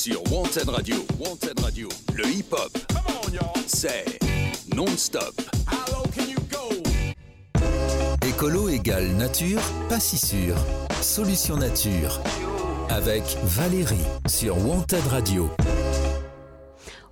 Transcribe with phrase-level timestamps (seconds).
[0.00, 0.96] sur Wanted Radio.
[1.18, 2.70] Wanted Radio, le hip-hop,
[3.66, 4.18] c'est
[4.74, 5.34] non-stop.
[8.26, 9.60] Écolo égale nature,
[9.90, 10.56] pas si sûr.
[11.02, 12.18] Solution nature.
[12.88, 15.50] Avec Valérie sur Wanted Radio.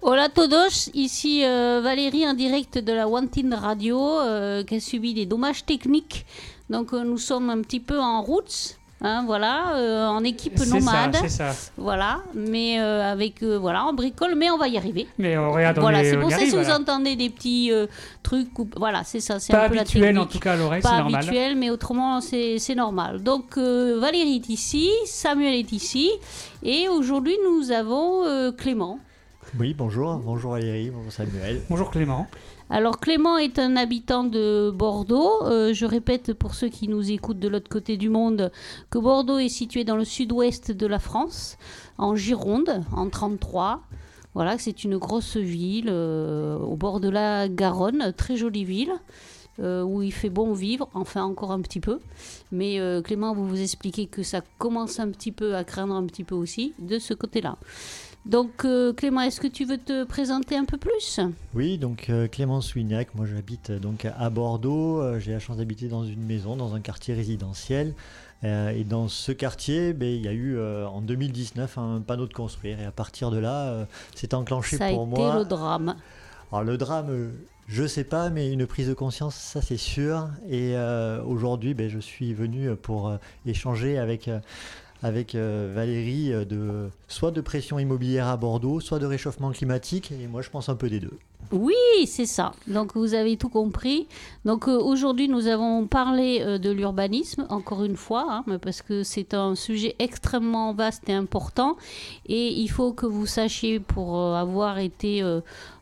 [0.01, 4.81] Hola a todos, ici euh, Valérie en direct de la Wanted Radio euh, qui a
[4.81, 6.25] subi des dommages techniques.
[6.71, 8.79] Donc euh, nous sommes un petit peu en route.
[9.01, 11.15] Hein, voilà, euh, en équipe C'est nomade.
[11.15, 11.55] ça, c'est ça.
[11.77, 15.07] Voilà, mais euh, avec euh, voilà, en bricole, mais on va y arriver.
[15.19, 17.71] Mais on regarde, on voilà, est- c'est on pour ça si vous entendez des petits
[17.71, 17.87] euh,
[18.25, 20.33] trucs, ou- voilà, c'est ça, c'est Pas un peu la habituel en technique.
[20.33, 21.15] tout cas à l'oreille, Pas c'est normal.
[21.23, 23.23] habituel, mais autrement c'est c'est normal.
[23.23, 26.11] Donc euh, Valérie est ici, Samuel est ici,
[26.65, 28.99] et aujourd'hui nous avons euh, Clément.
[29.61, 31.61] Oui, bonjour, bonjour Valérie, bonjour Samuel.
[31.71, 32.27] Bonjour Clément.
[32.71, 35.43] Alors Clément est un habitant de Bordeaux.
[35.45, 38.53] Euh, je répète pour ceux qui nous écoutent de l'autre côté du monde
[38.91, 41.57] que Bordeaux est situé dans le sud-ouest de la France,
[41.97, 43.81] en Gironde, en 33.
[44.35, 48.93] Voilà, c'est une grosse ville euh, au bord de la Garonne, très jolie ville.
[49.61, 51.99] euh, où il fait bon vivre, enfin encore un petit peu.
[52.53, 56.23] Mais Clément, vous vous expliquez que ça commence un petit peu à craindre un petit
[56.23, 57.57] peu aussi de ce côté-là.
[58.27, 61.21] Donc euh, Clément, est-ce que tu veux te présenter un peu plus?
[61.55, 65.89] Oui, donc euh, Clément Souignac, moi j'habite euh, donc à Bordeaux, j'ai la chance d'habiter
[65.89, 67.95] dans une maison, dans un quartier résidentiel.
[68.45, 72.79] Et dans ce quartier, ben, il y a eu en 2019 un panneau de construire
[72.79, 75.39] et à partir de là, c'est enclenché Ça a pour été moi.
[75.41, 75.97] le drame.
[76.53, 77.33] Alors le drame,
[77.67, 80.29] je sais pas, mais une prise de conscience, ça c'est sûr.
[80.49, 84.39] Et euh, aujourd'hui, ben, je suis venu pour euh, échanger avec, euh,
[85.03, 90.13] avec euh, Valérie euh, de soit de pression immobilière à Bordeaux, soit de réchauffement climatique.
[90.13, 91.17] Et moi, je pense un peu des deux.
[91.53, 91.75] Oui,
[92.07, 92.53] c'est ça.
[92.67, 94.07] Donc vous avez tout compris.
[94.45, 99.35] Donc euh, aujourd'hui, nous avons parlé de l'urbanisme, encore une fois, hein, parce que c'est
[99.35, 101.77] un sujet extrêmement vaste et important.
[102.27, 105.23] Et il faut que vous sachiez, pour avoir été,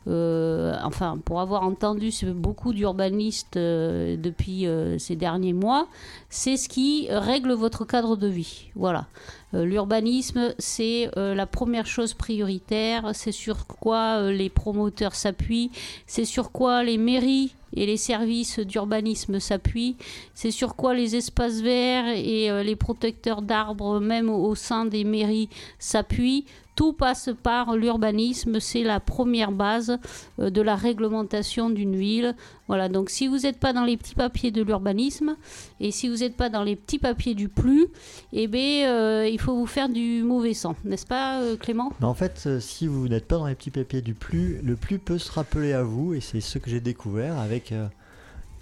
[0.09, 5.89] euh, enfin, pour avoir entendu beaucoup d'urbanistes euh, depuis euh, ces derniers mois,
[6.30, 8.69] c'est ce qui règle votre cadre de vie.
[8.77, 9.07] Voilà.
[9.53, 15.70] L'urbanisme, c'est la première chose prioritaire, c'est sur quoi les promoteurs s'appuient,
[16.07, 19.97] c'est sur quoi les mairies et les services d'urbanisme s'appuient,
[20.35, 25.48] c'est sur quoi les espaces verts et les protecteurs d'arbres, même au sein des mairies,
[25.79, 26.45] s'appuient.
[26.77, 29.98] Tout passe par l'urbanisme, c'est la première base
[30.39, 32.37] euh, de la réglementation d'une ville.
[32.69, 35.36] Voilà, donc si vous n'êtes pas dans les petits papiers de l'urbanisme
[35.81, 37.86] et si vous n'êtes pas dans les petits papiers du plus,
[38.35, 41.92] eh bien, euh, il faut vous faire du mauvais sang, n'est-ce pas, euh, Clément?
[42.03, 45.19] En fait, si vous n'êtes pas dans les petits papiers du plus, le plus peut
[45.19, 47.73] se rappeler à vous, et c'est ce que j'ai découvert avec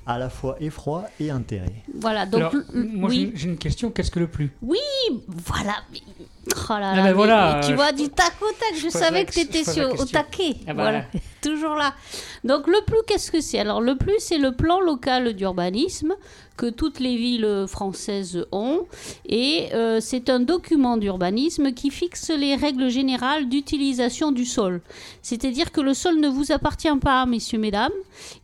[0.07, 1.73] à la fois effroi et intérêt.
[1.95, 4.51] Voilà, donc Alors, moi oui, j'ai- une question, qu'est-ce que le plus?
[5.27, 5.75] Voilà.
[5.93, 6.01] mais-
[6.47, 8.79] Oh là Ah là, ben mais- voilà, mais tu euh, vois, du tac au tac,
[8.79, 10.57] je, savais que tu étais sur, au taquet.
[10.67, 11.05] Ah bah voilà,
[11.45, 11.95] toujours là.
[12.43, 13.59] Donc le plus, qu'est-ce que c'est?
[13.59, 16.15] Alors le plus, c'est le plan local d'urbanisme
[16.57, 18.87] que toutes les villes françaises ont.
[19.27, 24.81] Et euh, c'est un document d'urbanisme qui fixe les règles générales d'utilisation du sol.
[25.23, 27.93] C'est-à-dire que le sol ne vous appartient pas, messieurs, mesdames.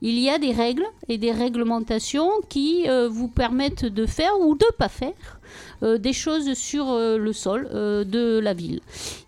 [0.03, 4.57] Il y a des règles et des réglementations qui euh, vous permettent de faire ou
[4.57, 5.40] de pas faire
[5.83, 8.81] des choses sur euh, le sol euh, de la ville.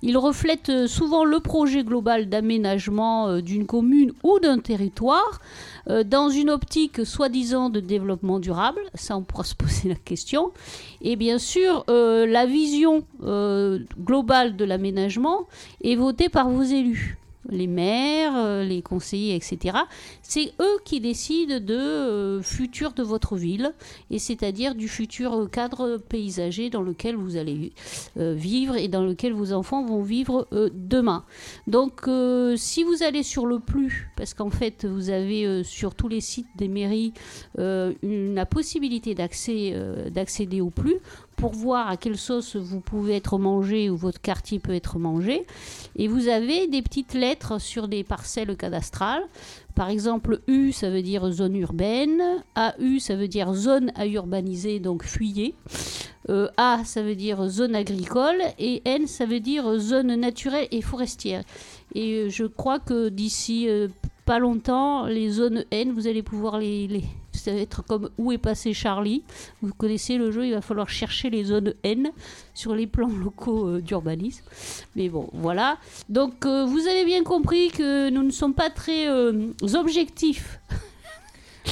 [0.02, 5.40] Il reflète euh, souvent le projet global d'aménagement euh, d'une commune ou d'un territoire
[5.88, 8.80] euh, dans une optique soi-disant de développement durable.
[8.94, 10.52] Ça, on pourra se poser la question.
[11.00, 15.46] Et bien sûr, euh, la vision euh, globale de l'aménagement
[15.82, 17.19] est votée par vos élus.
[17.48, 19.78] Les maires, euh, les conseillers, etc.
[20.22, 23.75] C'est eux qui décident de euh, futur de votre ville
[24.10, 27.72] et c'est-à-dire du futur euh, cadre paysager dans lequel vous allez
[28.16, 31.25] vivre et dans lequel vos enfants vont vivre demain.
[31.66, 32.08] Donc
[32.56, 36.47] si vous allez sur le plus, parce qu'en fait vous avez sur tous les sites
[36.56, 37.12] des mairies
[37.56, 40.97] la possibilité d'accéder au plus,
[41.42, 45.44] pour voir à quelle sauce vous pouvez être mangé ou votre quartier peut être mangé.
[45.96, 49.25] Et vous avez des petites lettres sur des parcelles cadastrales.
[49.75, 52.22] Par exemple, U, ça veut dire zone urbaine.
[52.55, 55.56] AU, ça veut dire zone à urbaniser, donc fuyez.
[56.28, 58.38] Euh, A, ça veut dire zone agricole.
[58.61, 61.43] Et N, ça veut dire zone naturelle et forestière.
[61.96, 63.88] Et euh, je crois que d'ici euh,
[64.26, 67.02] pas longtemps, les zones N, vous allez pouvoir les, les-
[67.32, 69.23] Ça va être comme Où est passé Charlie?
[69.62, 72.11] Vous connaissez le jeu, il va falloir chercher les zones N
[72.55, 74.44] sur les plans locaux euh, d'urbanisme.
[74.96, 75.79] Mais bon, voilà.
[76.08, 80.58] Donc euh, vous avez bien compris que nous ne sommes pas très euh, objectifs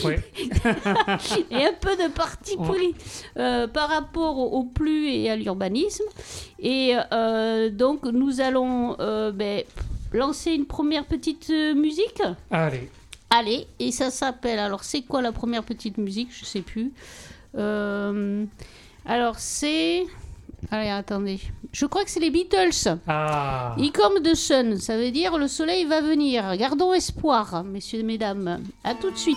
[0.05, 0.21] Ouais.
[1.51, 2.95] et un peu de parti pris
[3.37, 6.05] euh, par rapport au, au plus et à l'urbanisme.
[6.59, 9.65] Et euh, donc, nous allons euh, ben,
[10.13, 12.23] lancer une première petite musique.
[12.51, 12.89] Allez.
[13.31, 14.59] Allez, et ça s'appelle.
[14.59, 16.29] Alors, c'est quoi la première petite musique?
[16.33, 16.93] Je sais plus.
[17.57, 18.45] Euh,
[19.07, 20.05] alors, c'est.
[20.71, 21.41] Allez, attendez.
[21.73, 22.99] Je crois que c'est les Beatles.
[23.07, 23.75] Ah.
[23.79, 26.57] Il come the sun, ça veut dire le soleil va venir.
[26.57, 28.61] Gardons espoir, messieurs et mesdames.
[28.83, 29.37] À tout de suite.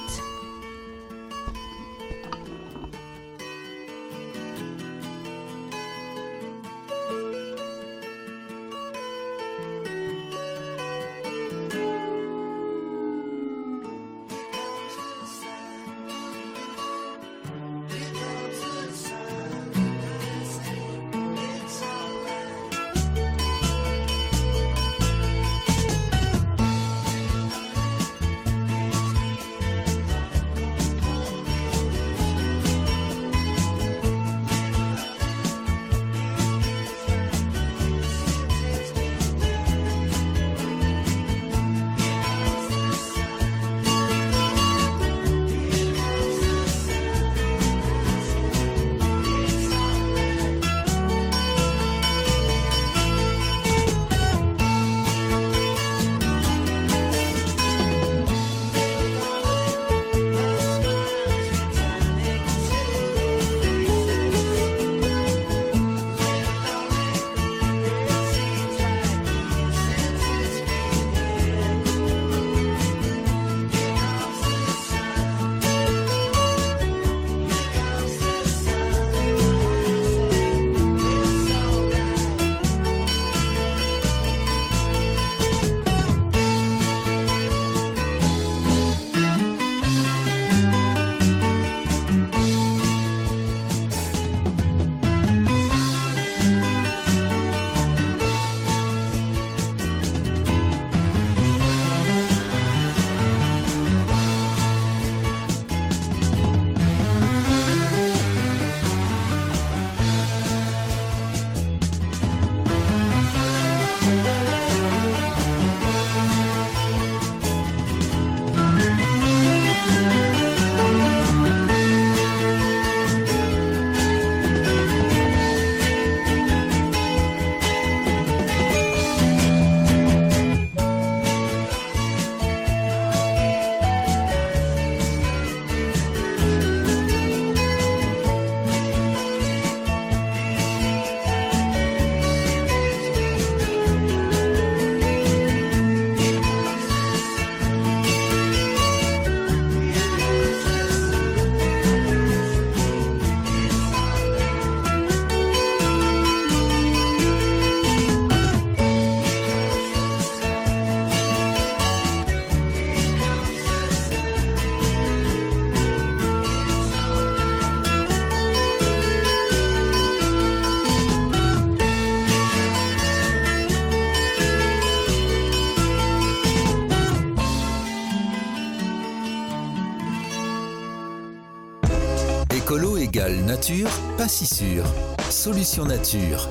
[183.29, 184.83] Nature, pas si sûr.
[185.29, 186.49] Solution nature.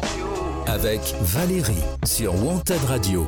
[0.66, 3.26] Avec Valérie sur Wanted Radio.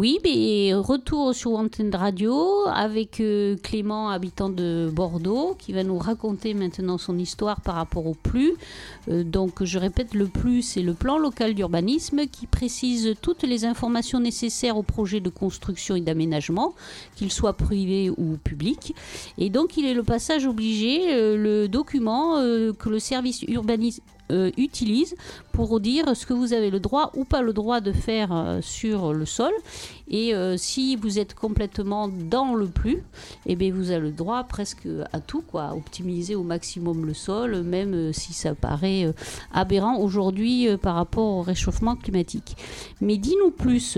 [0.00, 2.34] Oui, mais retour sur Antenne Radio
[2.72, 8.06] avec euh, Clément, habitant de Bordeaux, qui va nous raconter maintenant son histoire par rapport
[8.06, 8.54] au PLU.
[9.10, 13.66] Euh, donc, je répète, le PLU, c'est le plan local d'urbanisme qui précise toutes les
[13.66, 16.72] informations nécessaires au projet de construction et d'aménagement,
[17.14, 18.94] qu'il soit privé ou public.
[19.36, 24.50] Et donc, il est le passage obligé, euh, le document que le service urbanisme euh,
[24.56, 25.14] utilise
[25.52, 28.60] pour dire ce que vous avez le droit ou pas le droit de faire euh,
[28.62, 29.52] sur le sol.
[30.10, 33.02] Et euh, si vous êtes complètement dans le plus,
[33.46, 37.14] eh bien vous avez le droit presque à tout, quoi, à optimiser au maximum le
[37.14, 39.12] sol, même euh, si ça paraît euh,
[39.52, 42.56] aberrant aujourd'hui par rapport au réchauffement climatique.
[43.00, 43.96] Mais dis-nous plus,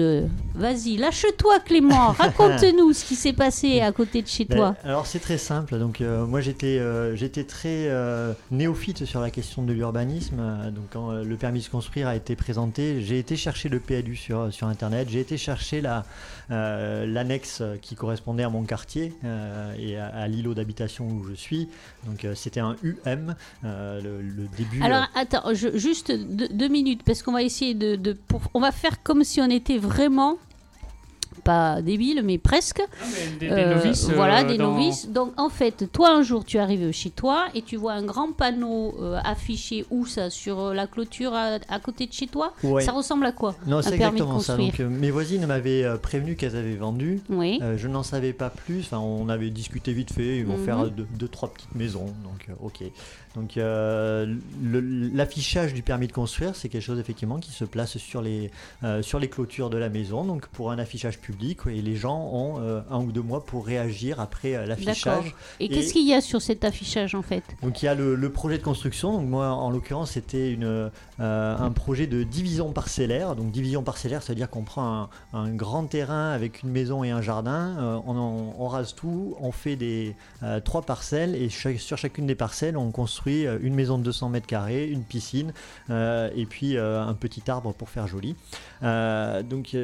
[0.55, 4.77] vas-y, lâche-toi Clément, raconte-nous ce qui s'est passé à côté de chez Ben, toi.
[4.85, 5.79] alors c'est très simple.
[5.79, 7.91] Donc euh, moi j'étais euh, j'étais très
[8.51, 10.37] néophyte sur la question de l'urbanisme.
[10.75, 14.53] Donc quand le permis de construire a été présenté, j'ai été chercher le PLU sur
[14.53, 15.09] sur internet.
[15.11, 16.02] J'ai été chercher la
[16.51, 21.69] euh, l'annexe qui correspondait à mon quartier euh, et à, l'îlot d'habitation où je suis.
[22.07, 23.35] Donc euh, c'était un UM.
[23.63, 24.83] le, début.
[24.83, 28.73] Alors attends, juste deux, deux minutes parce qu'on va essayer de, de- pour- on va
[28.73, 30.39] faire comme si on était vraiment
[31.45, 32.83] pas débiles, mais presque.
[33.41, 34.09] Des, des Euh, novices.
[34.09, 35.09] euh, voilà, des dans- novices.
[35.09, 38.33] Donc en fait, toi un jour tu arrives chez toi et tu vois un grand
[38.33, 42.83] panneau euh, affiché où ça Sur la clôture à, à côté de chez toi Ouais.
[42.83, 43.55] Ça ressemble à quoi?
[43.67, 44.57] Non, c'est exactement ça.
[44.57, 47.21] Donc, euh, mes voisines m'avaient euh, prévenu qu'elles avaient vendu.
[47.29, 47.59] Oui.
[47.63, 48.81] Euh, je n'en savais pas plus.
[48.81, 50.39] Enfin, on avait discuté vite fait.
[50.39, 50.65] Ils vont Mhm.
[50.65, 52.07] faire euh, deux, deux, trois petites maisons.
[52.25, 52.83] Donc, euh, ok.
[53.35, 54.35] Donc, euh,
[55.15, 58.51] l'affichage du permis de construire, c'est quelque chose effectivement qui se place sur les,
[58.85, 60.25] euh, sur les clôtures de la maison.
[60.25, 61.32] Donc, pour un affichage public,
[61.67, 65.35] et les gens ont euh, un ou deux mois pour réagir après euh, l'affichage.
[65.61, 67.43] Et, Et- qu'est-ce qu'il y a sur cet affichage en fait?
[67.63, 69.13] Donc il y a le, le projet de construction.
[69.13, 73.35] Donc moi, en l'occurrence, c'était une, euh, un projet de division parcellaire.
[73.37, 77.23] Donc division parcellaire, c'est-à-dire qu'on prend un, un grand terrain avec une maison et un
[77.23, 80.15] jardin, euh, on, en- on rase tout, on fait des
[80.65, 84.47] trois parcelles et chaque- sur chacune des parcelles, on construit une maison de 200 mètres
[84.47, 85.53] carrés, une piscine
[85.91, 88.35] et puis un petit arbre pour faire joli.
[88.83, 89.77] Donc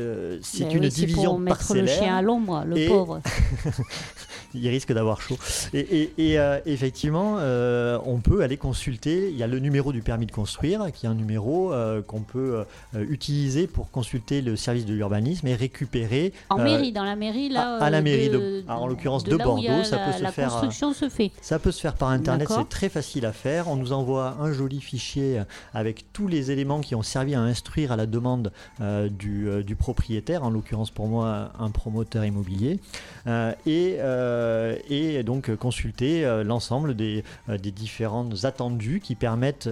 [0.43, 3.21] c'est une division pour mettre le chien à l'ombre, le Et- pauvre.
[4.55, 5.37] il risque d'avoir chaud.
[5.75, 9.29] Et, et- et, euh, effectivement, euh, on peut aller consulter.
[9.31, 12.21] Il y a le numéro du permis de construire, qui est un numéro euh, qu'on
[12.21, 12.65] peut
[12.95, 16.33] utiliser pour consulter le service de l'urbanisme et récupérer.
[16.51, 17.77] En mairie, dans la mairie là.
[17.79, 20.23] à- à la mairie de- de- ah, en l'occurrence de Bordeaux, ça la- peut se
[20.23, 21.31] La faire, construction se fait.
[21.41, 23.69] Ça peut se faire par internet, c'est très facile à faire.
[23.69, 25.43] On nous envoie un joli fichier
[25.75, 30.43] avec tous les éléments qui ont servi à instruire à la demande du, du propriétaire,
[30.45, 31.28] en l'occurrence pour moi
[31.59, 32.81] un promoteur immobilier,
[33.27, 39.69] Euh, et, euh, et donc consulter euh, l'ensemble des, des différentes attendus qui permettent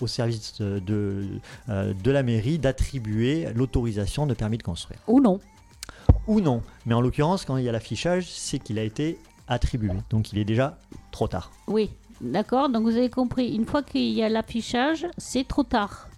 [0.00, 1.26] au service de,
[1.68, 5.00] de la mairie d'attribuer l'autorisation de permis de construire.
[5.06, 5.38] Ou non.
[6.26, 9.18] Ou non, mais en l'occurrence quand il y a l'affichage, c'est qu'il a été
[9.48, 10.78] attribué, donc il est déjà
[11.10, 11.50] trop tard.
[11.66, 11.90] Oui.
[12.20, 16.08] D'accord, donc vous avez compris, une fois qu'il y a l'affichage, c'est trop tard.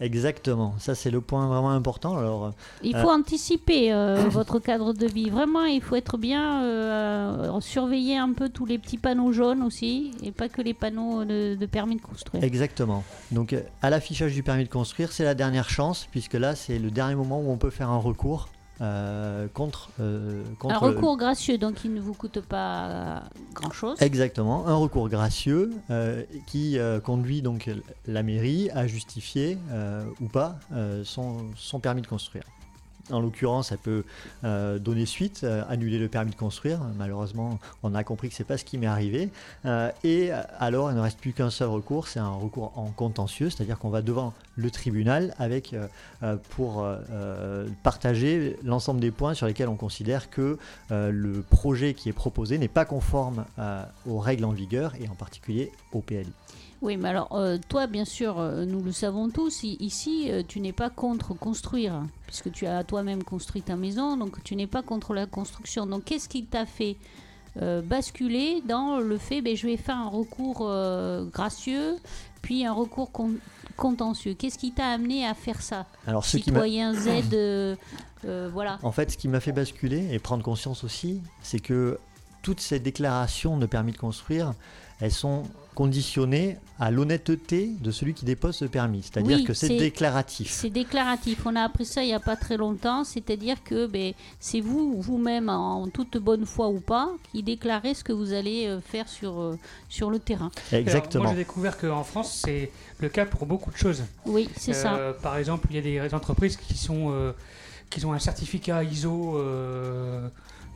[0.00, 2.16] Exactement, ça c'est le point vraiment important.
[2.16, 2.52] Alors,
[2.82, 3.02] Il Euh.
[3.02, 5.28] faut anticiper euh, votre cadre de vie.
[5.28, 10.12] Vraiment, il faut être bien, euh, surveiller un peu tous les petits panneaux jaunes aussi,
[10.22, 12.42] et pas que les panneaux de, de permis de construire.
[12.44, 13.02] exactement.
[13.32, 16.78] Donc, euh, à l'affichage du permis de construire, c'est la dernière chance, puisque là c'est
[16.78, 18.48] le dernier moment où on peut faire un recours
[18.80, 20.74] euh, contre, euh, contre.
[20.74, 23.22] Un recours gracieux, donc il ne vous coûte pas
[23.54, 24.00] grand-chose.
[24.00, 27.70] Exactement, un recours gracieux euh, qui euh, conduit donc
[28.06, 32.44] la mairie à justifier euh, ou pas euh, son, son permis de construire.
[33.10, 34.04] En l'occurrence, elle peut
[34.44, 36.80] euh, donner suite, euh, annuler le permis de construire.
[36.96, 39.30] Malheureusement, on a compris que c'est pas ce qui m'est arrivé.
[39.64, 43.50] Euh, et alors, il ne reste plus qu'un seul recours, c'est un recours en contentieux,
[43.50, 45.34] c'est-à-dire qu'on va devant le tribunal
[46.50, 46.86] pour
[47.82, 50.58] partager l'ensemble des points sur lesquels on considère que
[50.90, 53.44] le projet qui est proposé n'est pas conforme
[54.06, 56.32] aux règles en vigueur et en particulier au PLI.
[56.80, 60.60] Oui, mais alors, euh, toi, bien sûr, euh, nous le savons tous, ici, euh, tu
[60.60, 64.82] n'es pas contre construire, puisque tu as toi-même construit ta maison, donc tu n'es pas
[64.82, 65.86] contre la construction.
[65.86, 66.96] Donc, qu'est-ce qui t'a fait
[67.82, 70.70] basculer dans le fait, ben, je vais faire un recours
[71.32, 71.96] gracieux,
[72.40, 73.34] puis un recours con-
[73.76, 74.34] contentieux?
[74.34, 75.86] Qu'est-ce qui t'a amené à faire ça?
[76.06, 77.74] Alors, ce qui Citoyen Z, euh,
[78.24, 78.78] euh, voilà.
[78.84, 81.98] En fait, ce qui m'a fait basculer et prendre conscience aussi, c'est que
[82.42, 84.52] toutes ces déclarations de permis de construire,
[85.00, 85.42] elles sont
[85.78, 89.04] conditionnées à l'honnêteté de celui qui dépose ce permis.
[89.04, 90.50] C'est-à-dire Oui, que c'est déclaratif.
[90.50, 91.46] C'est déclaratif.
[91.46, 93.04] On a appris ça il n'y a pas très longtemps.
[93.04, 98.02] C'est-à-dire que ben, c'est vous, vous-même, en toute bonne foi ou pas, qui déclarez ce
[98.02, 99.56] que vous allez euh, faire sur, euh,
[99.88, 100.50] sur le terrain.
[100.72, 101.22] Alors, Exactement.
[101.22, 104.02] moi, j'ai découvert qu'en France, c'est le cas pour beaucoup de choses.
[104.26, 104.96] Oui, c'est ça.
[104.96, 107.30] Euh, Par exemple, il y a des entreprises qui sont euh,
[107.88, 109.38] qui ont un certificat ISO.
[109.38, 110.28] euh,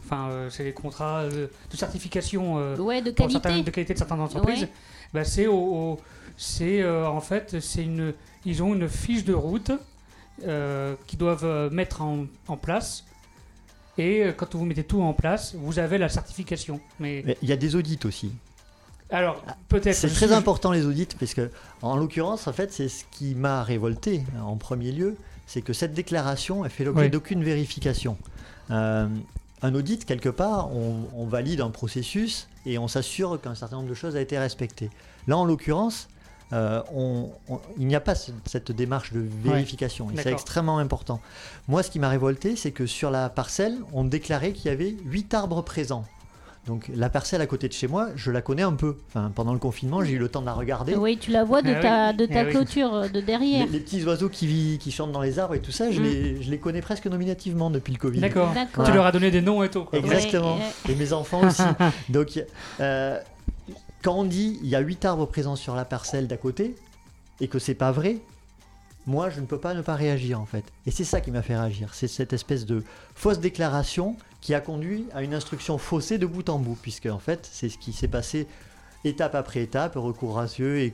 [0.04, 3.70] Enfin, euh, c'est des contrats euh, de certification euh, Ouais, de pour certaines- qualité.
[3.70, 4.62] de qualité de certaines entreprises.
[4.62, 4.70] Ouais.
[5.14, 6.00] Bah, c'est au, au-
[6.36, 9.70] c'est euh, en fait c'est une ils ont une fiche de route
[10.44, 13.04] euh, qu'ils doivent mettre en, en place.
[13.98, 16.80] Et quand vous mettez tout en place, vous avez la certification.
[16.98, 18.32] Mais il y a des audits aussi.
[19.10, 19.94] alors peut-être.
[19.94, 21.50] C'est très important les audits parce que,
[21.82, 25.16] en l'occurrence, en fait, c'est ce qui m'a révolté en premier lieu,
[25.46, 27.10] c'est que cette déclaration, elle fait l'objet Oui.
[27.10, 28.16] d'aucune vérification.
[28.70, 29.06] Euh,
[29.62, 33.88] un audit, quelque part, on, on valide un processus et on s'assure qu'un certain nombre
[33.88, 34.90] de choses a été respectées.
[35.26, 36.08] Là, en l'occurrence,
[36.52, 40.10] euh, on- on- il n'y a pas ce- cette démarche de vérification.
[40.10, 41.20] et c'est extrêmement important.
[41.68, 44.94] Moi, ce qui m'a révolté, c'est que sur la parcelle, on déclarait qu'il y avait
[45.04, 46.04] 8 arbres présents.
[46.66, 48.96] Donc la parcelle à côté de chez moi, je la connais un peu.
[49.08, 50.94] Enfin, pendant le confinement, j'ai eu le temps de la regarder.
[50.94, 52.50] Oui, tu la vois de Ah ta, oui, de ta ah oui.
[52.50, 53.66] clôture euh, de derrière.
[53.66, 56.04] les petits oiseaux qui, vivent- qui chantent dans les arbres et tout ça, je, Mm.
[56.04, 58.20] les, je les connais presque nominativement depuis le Covid.
[58.20, 58.54] D'accord.
[58.84, 59.84] Tu leur as donné des noms et tout.
[59.84, 59.98] quoi.
[59.98, 60.54] Exactement.
[60.56, 61.62] Ouais, Et mes enfants aussi.
[62.10, 62.40] Donc,
[62.80, 63.18] euh,
[64.02, 66.76] quand on dit il y a 8 arbres présents sur la parcelle d'à côté
[67.40, 68.18] et que c'est pas vrai,
[69.08, 70.62] moi, je ne peux pas ne pas réagir en fait.
[70.86, 71.88] Et c'est ça qui m'a fait réagir.
[71.92, 72.84] C'est cette espèce de
[73.16, 77.18] fausse déclaration qui a conduit à une instruction faussée de bout en bout, puisque en
[77.18, 78.46] fait, c'est ce qui s'est passé
[79.04, 80.92] étape après étape, recours gracieux et,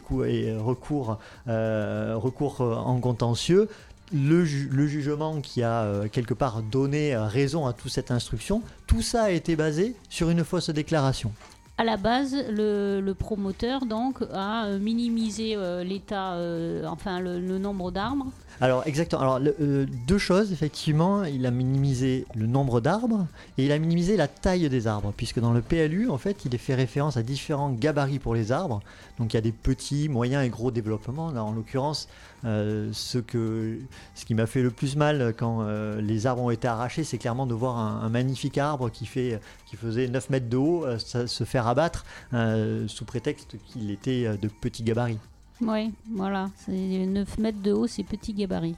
[0.57, 3.69] recours, euh, recours en contentieux.
[4.12, 9.02] Le, le, jugement qui a euh, quelque part donné raison à toute cette instruction, tout
[9.02, 11.31] ça a été basé sur une fausse déclaration
[11.78, 17.92] à la base, le, promoteur donc a euh, minimisé euh, l'état, euh, enfin le, nombre
[17.92, 18.26] d'arbres.
[18.61, 19.23] Alors exactement.
[19.23, 24.26] Alors deux choses effectivement, il a minimisé le nombre d'arbres et il a minimisé la
[24.26, 27.70] taille des arbres, puisque dans le PLU en fait, il est fait référence à différents
[27.70, 28.80] gabarits pour les arbres.
[29.20, 31.30] Donc il y a des petits, moyens et gros développements.
[31.30, 32.08] Là en l'occurrence,
[32.42, 33.78] ce que
[34.14, 35.66] ce qui m'a fait le plus mal quand
[35.99, 39.76] les arbres ont été arrachés, c'est clairement de voir un, magnifique arbre qui fait qui
[39.76, 42.04] faisait 9 mètres de haut se faire abattre
[42.35, 45.18] euh, sous prétexte qu'il était euh, de petits gabarits.
[45.61, 48.76] Oui, voilà, c'est 9 mètres de haut, c'est petit gabarit.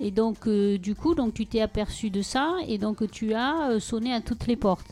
[0.00, 3.78] Et donc, euh, du coup, donc tu t'es aperçu de ça et donc tu as
[3.80, 4.90] sonné à toutes les portes.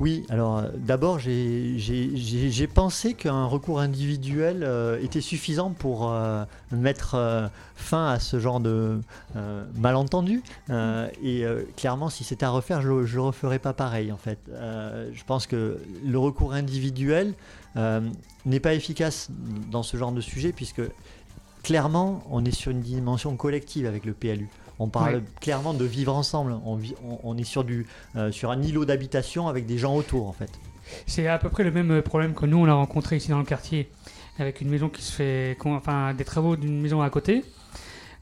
[0.00, 7.50] Oui, alors euh, d'abord j'ai pensé qu'un recours individuel euh, était suffisant pour euh, mettre
[7.74, 9.00] fin à ce genre de
[9.76, 10.42] malentendu.
[10.70, 11.44] et
[11.76, 14.38] clairement, si c'était à refaire, je ne referais pas pareil en fait.
[14.48, 17.34] je pense que le recours individuel
[18.46, 19.30] n'est pas efficace
[19.70, 20.82] dans ce genre de sujet puisque
[21.62, 24.48] clairement on est sur une dimension collective avec le PLU.
[24.78, 26.56] On parle clairement de vivre ensemble.
[26.64, 30.50] On, est sur, du, euh, sur un îlot d'habitation avec des gens autour, en fait.
[31.06, 33.44] C'est à peu près le même problème que nous, on a rencontré ici dans le
[33.44, 33.90] quartier,
[34.38, 35.56] avec une maison qui se fait.
[35.64, 37.44] Enfin, des travaux d'une maison à côté,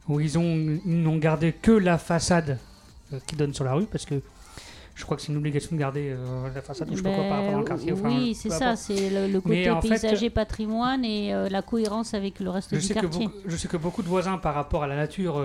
[0.09, 2.57] où ils n'ont gardé que la façade
[3.13, 4.15] euh, qui donne sur la rue, parce que
[4.95, 7.23] je crois que c'est une obligation de garder euh, la façade, je sais pas quoi,
[7.25, 7.91] par rapport au ben, quartier.
[7.91, 12.93] oui, c'est ça, c'est le, côté paysager patrimoine et la cohérence avec le reste du
[12.93, 13.29] quartier.
[13.45, 15.39] je sais que beaucoup de voisins, par rapport à la nature,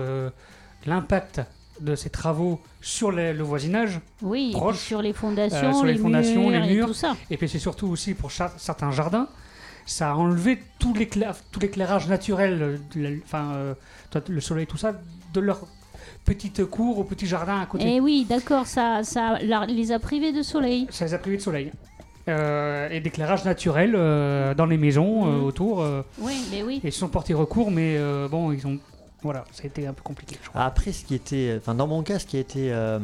[0.87, 1.41] l'impact
[1.81, 4.01] de ces travaux sur le voisinage.
[4.23, 7.17] Oui, sur les fondations, euh, les, fondations, murs, les murs, et tout ça.
[7.31, 9.29] Et puis c'est surtout aussi pour certains jardins,
[9.85, 12.81] ça a enlevé tout l'éclairage naturel,
[13.25, 13.75] enfin euh,
[14.29, 14.95] le soleil, tout ça,
[15.33, 15.67] de leur
[16.25, 17.85] petite cour au petit jardin à côté.
[17.87, 20.87] Eh oui, d'accord, ça, ça les a privés de soleil.
[20.91, 21.73] Ça les a privés de soleil.
[22.29, 23.93] Euh, et d'éclairage naturel
[24.57, 25.45] dans les maisons mmh.
[25.45, 25.85] autour.
[26.19, 26.81] oui, mais oui.
[26.85, 27.99] Et ils se sont portés recours, mais
[28.31, 28.79] bon, ils ont
[29.23, 30.37] voilà, ça a été un peu compliqué.
[30.55, 32.99] Après, ce qui était, enfin, dans mon cas, ce qui a été, euh,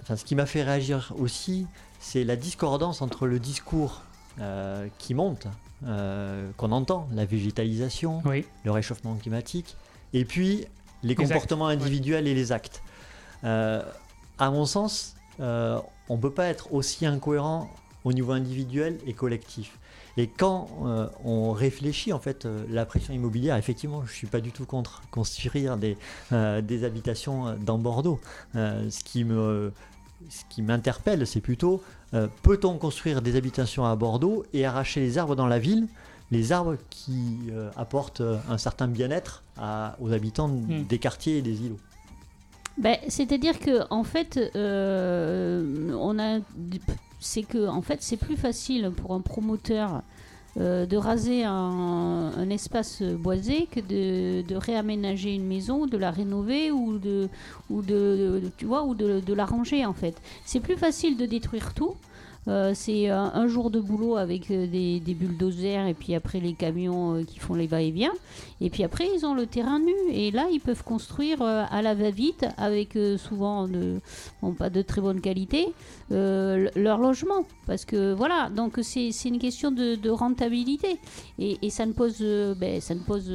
[0.00, 1.66] enfin, ce qui m'a fait réagir aussi,
[2.00, 4.02] c'est la discordance entre le discours
[4.40, 5.46] euh, qui monte,
[5.86, 8.22] euh, qu'on entend, la végétalisation,
[8.64, 9.76] le réchauffement climatique,
[10.14, 10.64] et puis
[11.02, 12.82] les, comportements individuels et les actes.
[13.42, 17.70] à mon sens, on ne peut pas être aussi incohérent
[18.04, 19.77] au niveau individuel et collectif.
[20.18, 24.26] Et quand euh, on réfléchit, en fait, euh, la pression immobilière, effectivement, je ne suis
[24.26, 25.96] pas du tout contre construire des,
[26.32, 28.20] euh, des habitations dans Bordeaux.
[28.54, 29.72] ce qui me
[30.28, 31.80] ce qui m'interpelle, c'est plutôt
[32.42, 35.86] peut-on construire des habitations à Bordeaux et arracher les arbres dans la ville
[36.32, 37.38] les arbres qui
[37.76, 39.44] apportent un certain bien-être
[40.00, 40.84] aux habitants hmm.
[40.88, 41.78] des quartiers et des îlots?
[42.78, 46.40] Ben, C'est-à-dire que en fait, on a
[47.20, 50.02] c'est que en fait c'est plus facile pour un promoteur
[50.58, 56.98] euh, de raser un, espace boisé que de, réaménager une maison, de la rénover ou
[56.98, 57.28] de,
[58.56, 60.20] tu vois, ou de, de la ranger en fait.
[60.44, 61.94] C'est plus facile de détruire tout
[62.48, 67.16] euh, c'est un, jour de boulot avec euh, des, bulldozers et puis après les camions
[67.16, 68.12] euh, qui font les va-et-vient.
[68.60, 69.92] Et puis après, ils ont le terrain nu.
[70.10, 74.00] Et là, ils peuvent construire à la va-vite avec souvent de,
[74.58, 75.68] pas de très bonne qualité
[76.10, 77.46] leur logement.
[77.66, 80.98] Parce que voilà, donc c'est une question de, rentabilité.
[81.38, 82.20] Et, ça ne pose,
[82.58, 83.32] ben, ça ne pose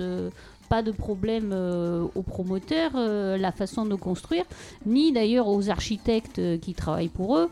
[0.73, 4.43] pas de problème euh, aux promoteurs, euh, la façon de construire,
[4.87, 7.49] ni d'ailleurs aux architectes euh, qui travaillent pour eux,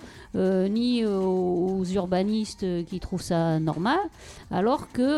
[0.69, 3.99] ni aux urbanistes qui trouvent ça normal,
[4.49, 5.09] alors que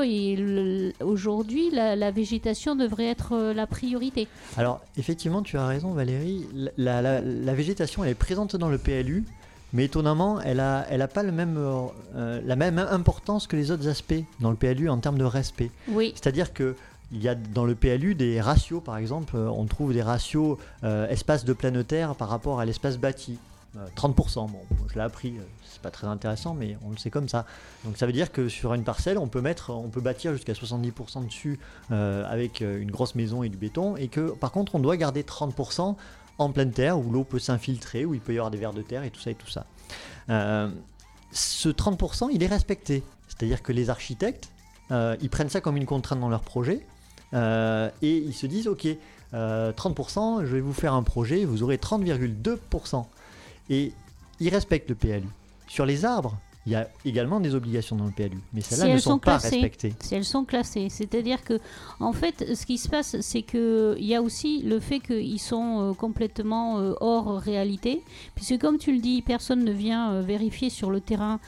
[1.02, 4.28] aujourd'hui la, végétation devrait être la priorité.
[4.58, 9.24] Alors effectivement, tu as raison Valérie, la, la végétation elle est présente dans le PLU.
[9.76, 11.60] Mais étonnamment, elle n'a elle a pas le même,
[12.13, 15.72] la même importance que les autres aspects dans le PLU en termes de respect.
[15.88, 16.12] Oui.
[16.16, 16.76] C'est-à-dire que
[17.13, 20.58] il y a dans le PLU des ratios, par exemple, euh, on trouve des ratios
[20.84, 23.38] euh, espace de pleine terre par rapport à l'espace bâti.
[23.95, 25.34] 30%, euh, bon, je l'ai appris,
[25.67, 27.45] c'est pas très intéressant, mais on le sait comme ça.
[27.86, 30.54] Donc ça veut dire que sur une parcelle, on peut mettre, on peut bâtir jusqu'à
[30.54, 34.95] 70% dessus avec une grosse maison et du béton, et que par contre, on doit
[34.95, 35.95] garder 30%
[36.38, 38.84] en pleine terre où l'eau peut s'infiltrer, où il peut y avoir des vers de
[38.84, 39.65] terre et tout ça et tout ça.
[41.32, 44.49] ce 30%, il est respecté, c'est-à-dire que les architectes,
[44.91, 46.86] ils prennent ça comme une contrainte dans leur projet.
[47.34, 48.88] Euh, et ils se disent, ok,
[49.34, 53.06] euh, 30%, je vais vous faire un projet, vous aurez 30,2%.
[53.69, 53.93] Et
[54.39, 55.28] ils respectent le PLU.
[55.67, 58.89] Sur les arbres, il y a également des obligations dans le PLU, mais celles-là Si
[58.89, 59.93] ne elles sont, sont pas respectées.
[59.99, 60.88] Si elles sont classées.
[60.89, 61.60] C'est-à-dire que,
[61.99, 65.41] en fait, ce qui se passe, c'est que il y a aussi le fait qu'ils
[65.41, 68.02] sont euh, complètement euh, hors réalité,
[68.36, 71.39] puisque comme tu le dis, personne ne vient euh, vérifier sur le terrain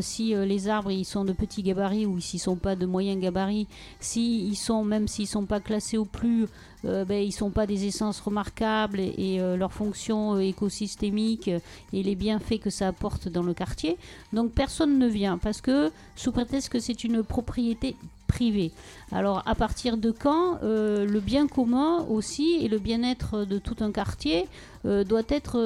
[0.00, 3.66] si les arbres ils sont de petits gabarits ou s'ils sont pas de moyens gabarits,
[4.00, 6.46] si ils sont même s'ils sont pas classés au plus,
[6.84, 11.48] euh, ben, ils sont pas des essences remarquables et, et, euh, leur fonction euh, écosystémique
[11.48, 11.60] euh,
[11.92, 13.96] et les bienfaits que ça apporte dans le quartier.
[14.32, 18.72] Donc personne ne vient parce que sous prétexte que c'est une propriété privée.
[19.12, 23.92] Alors à partir de quand le bien commun aussi et le bien-être de tout un
[23.92, 24.46] quartier
[24.84, 25.58] doit être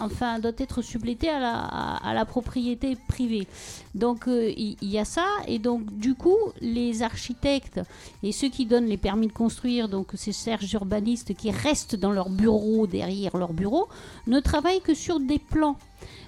[0.00, 3.46] enfin doit être supplété à la, propriété privée.
[3.94, 7.80] Donc euh, il il y, a ça et donc du coup les architectes
[8.22, 12.12] et ceux qui donnent les permis de construire donc ces serges urbanistes qui restent dans
[12.12, 13.88] leur bureau derrière leur bureau
[14.26, 15.76] ne travaillent que sur des plans.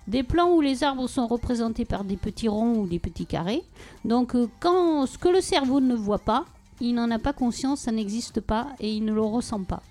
[0.09, 3.63] Des plans où les arbres sont représentés par des petits ronds ou des petits carrés.
[4.05, 6.45] Donc euh, quand ce que le cerveau ne voit pas,
[6.81, 9.83] il n'en a pas conscience, ça n'existe pas et il ne le ressent pas.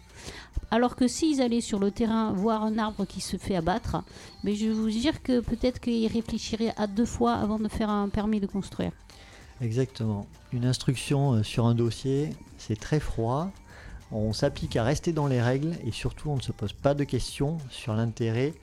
[0.74, 4.04] Alors que s'ils allaient sur le terrain voir un arbre qui se fait abattre,
[4.44, 8.08] mais je vous dire que peut-être qu'ils réfléchiraient à deux fois avant de faire un
[8.08, 8.94] permis de construire.
[9.62, 10.26] Exactement.
[10.54, 13.52] Une instruction euh, sur un dossier, c'est très froid.
[14.12, 17.04] On s'applique à rester dans les règles et surtout on ne se pose pas de
[17.04, 18.54] questions sur l'intérêt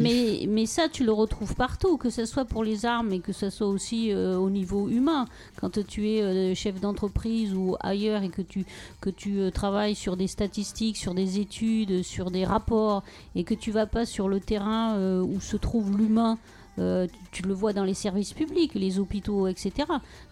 [0.00, 3.32] Mais, mais ça, tu le retrouves partout, que ce soit pour les armes et que
[3.32, 5.26] ce soit aussi euh, au niveau humain.
[5.56, 8.64] Quand tu es euh, chef d'entreprise ou ailleurs et que tu,
[9.00, 13.54] que tu euh, travailles sur des statistiques, sur des études, sur des rapports et que
[13.54, 16.38] tu vas pas sur le terrain où se trouve l'humain.
[16.78, 19.72] Euh, tu, le vois dans les services publics, les hôpitaux, etc.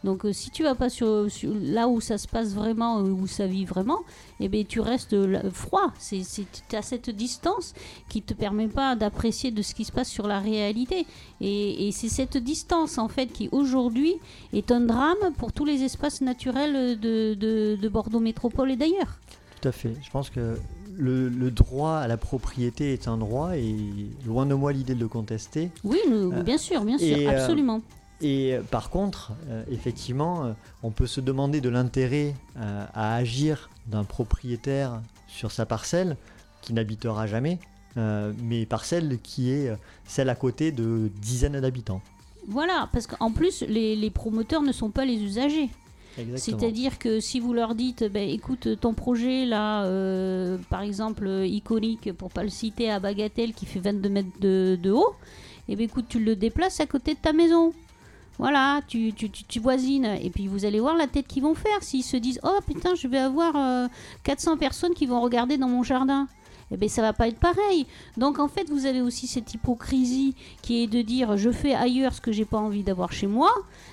[0.04, 3.26] Donc euh, si tu vas pas sur, là où ça se passe vraiment, euh, où
[3.26, 4.00] ça vit vraiment,
[4.40, 5.92] eh ben, tu restes là- froid.
[6.08, 7.74] Tu as cette distance
[8.08, 11.06] qui te permet pas d'apprécier de ce qui se passe sur la réalité.
[11.40, 14.14] Et, c'est cette distance en fait qui aujourd'hui
[14.52, 19.18] est un drame pour tous les espaces naturels de- de Bordeaux Métropole et d'ailleurs.
[19.60, 19.94] Tout à fait.
[20.02, 20.56] Je pense que
[21.00, 23.74] le, le droit à la propriété est un droit et
[24.26, 25.70] loin de moi l'idée de le contester.
[25.84, 27.80] Oui, Euh, bien sûr, bien sûr, et, euh, absolument.
[28.20, 33.70] Et euh, par contre, euh, effectivement, on peut se demander de l'intérêt euh, à agir
[33.86, 36.16] d'un propriétaire sur sa parcelle
[36.60, 37.58] qui n'habitera jamais,
[37.96, 39.72] euh, mais parcelle qui est
[40.04, 42.02] celle à côté de dizaines d'habitants.
[42.48, 45.70] Voilà, parce qu'en plus, les, les promoteurs ne sont pas les usagers.
[46.36, 51.46] C'est-à-dire que si vous leur dites, ben, écoute, ton projet là, euh, par exemple, euh,
[51.46, 55.14] iconique, pour pas le citer, à Bagatelle, qui fait 22 mètres de, de haut,
[55.68, 57.72] et ben écoute, tu le déplaces à côté de ta maison.
[58.38, 61.54] Voilà, tu, tu, tu, tu voisines, et puis vous allez voir la tête qu'ils vont
[61.54, 63.86] faire s'ils se disent, oh putain, je vais avoir euh,
[64.24, 66.26] 400 personnes qui vont regarder dans mon jardin.
[66.72, 67.86] Eh bien, ça va pas être pareil.
[68.16, 72.14] Donc, en fait, vous avez aussi cette hypocrisie qui est de dire je fais ailleurs
[72.14, 73.52] ce que j'ai pas envie d'avoir chez moi,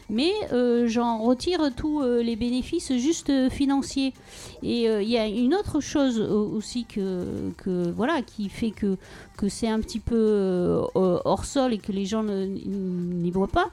[0.09, 4.13] mais euh, j'en retire tous euh, les bénéfices juste euh, financiers.
[4.63, 8.97] Et il y a une autre chose aussi que, voilà qui fait que
[9.37, 13.69] que c'est un petit peu hors sol et que les gens n'y voient pas.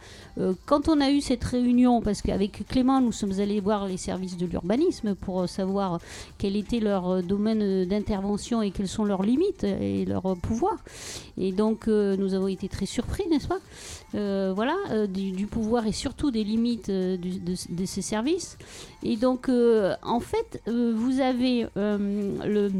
[0.66, 4.36] Quand on a eu cette réunion, parce qu'avec Clément, nous sommes allés voir les services
[4.36, 6.00] de l'urbanisme pour savoir
[6.36, 10.84] quel était leur domaine d'intervention et quelles sont leurs limites et leurs pouvoirs.
[11.38, 13.60] Et donc, nous avons été très surpris, n'est-ce pas?
[14.12, 18.56] Voilà, du pouvoir et surtout des limites euh, de, ces services.
[19.02, 22.70] Et donc, euh, en fait, euh, vous avez le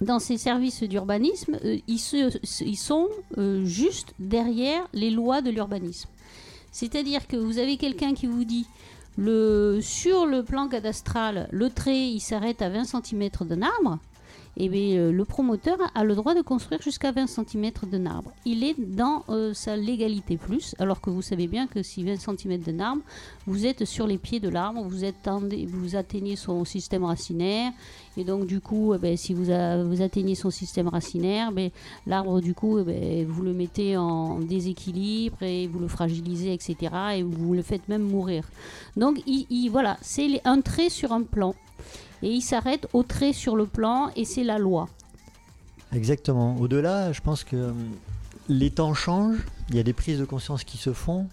[0.00, 3.06] dans ces services d'urbanisme, ils, se- ils sont
[3.62, 6.08] juste derrière les lois de l'urbanisme.
[6.72, 8.66] C'est-à-dire que vous avez quelqu'un qui vous dit
[9.16, 14.00] le, sur le plan cadastral, le trait il s'arrête à 20 cm d'un arbre.
[14.56, 18.32] Et bien, euh, le promoteur a le droit de construire jusqu'à 20 cm d'un arbre.
[18.44, 22.16] Il est dans euh, sa légalité plus, alors que vous savez bien que si 20
[22.20, 23.02] cm d'un arbre,
[23.46, 25.00] vous êtes sur les pieds de l'arbre, vous,
[25.68, 27.72] vous atteignez son système racinaire,
[28.16, 31.70] et donc du coup, eh ben, si vous, atteignez son système racinaire, ben,
[32.06, 36.76] l'arbre du coup, eh ben, vous le mettez en déséquilibre et vous le fragilisez, etc.
[37.16, 38.44] Et vous le faites même mourir.
[38.96, 41.54] Donc il, il- voilà, c'est un trait sur un plan.
[42.22, 44.88] Et il s'arrête au trait sur le plan et c'est la loi.
[45.92, 46.56] Exactement.
[46.58, 47.90] Au-delà, je pense que hum,
[48.48, 51.26] les temps changent, il y a des prises de conscience qui se font.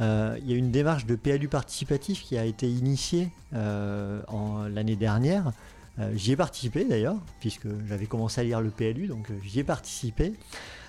[0.00, 4.20] Euh, il y a une démarche de PLU participatif qui a été initiée euh,
[4.68, 5.52] l'année dernière.
[6.00, 9.60] Euh, j'y ai participé d'ailleurs, puisque j'avais commencé à lire le PLU, donc euh, j'y
[9.60, 10.32] ai participé.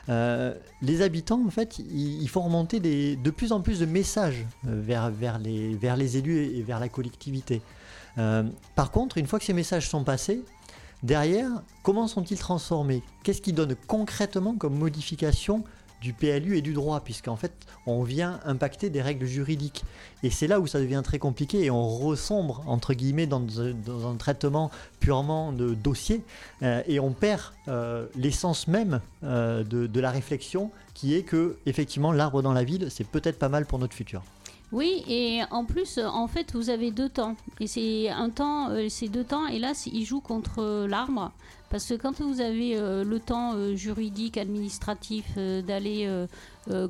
[0.10, 4.82] Euh, les habitants, en fait, ils, font remonter de plus en plus de messages euh,
[4.82, 7.62] vers, les, vers les élus et vers la collectivité.
[8.18, 8.44] Euh,
[8.76, 10.44] par contre, une fois que ces messages sont passés,
[11.04, 11.50] derrière,
[11.84, 13.04] comment sont-ils transformés?
[13.24, 15.64] Qu'est-ce qui donne concrètement comme modification
[16.02, 17.52] du PLU et du droit, puisqu'en fait,
[17.88, 19.84] on vient impacter des règles juridiques.
[20.22, 24.16] Et c'est là où ça devient très compliqué et on ressombre, entre guillemets, dans, un
[24.16, 26.22] traitement purement de dossier,
[26.62, 32.12] euh, et on perd euh, l'essence même de, de la réflexion, qui est que, effectivement,
[32.12, 34.22] l'arbre dans la ville, c'est peut-être pas mal pour notre futur.
[34.72, 37.36] Oui, et en plus, en fait, vous avez deux temps.
[37.60, 41.32] Et c'est un temps, c'est deux temps, et là, il joue contre l'arbre.
[41.76, 46.10] Parce que quand vous avez euh, le temps euh, juridique, administratif euh, d'aller,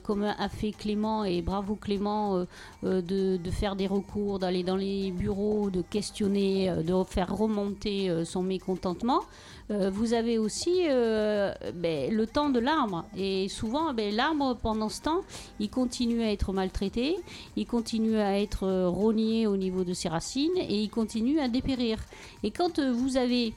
[0.04, 2.46] comme a fait Clément, et bravo Clément,
[2.84, 9.20] de, faire des recours, d'aller dans les bureaux, de questionner, de faire remonter son mécontentement,
[9.70, 13.06] vous avez aussi ben, le temps de l'arbre.
[13.18, 15.22] Et souvent, ben, l'arbre, pendant ce temps,
[15.60, 17.18] il continue à être maltraité,
[17.56, 21.98] il continue à être rogné au niveau de ses racines, et il continue à dépérir.
[22.44, 23.54] Et quand vous avez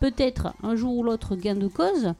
[0.00, 2.12] peut-être un jour ou l'autre gain de cause,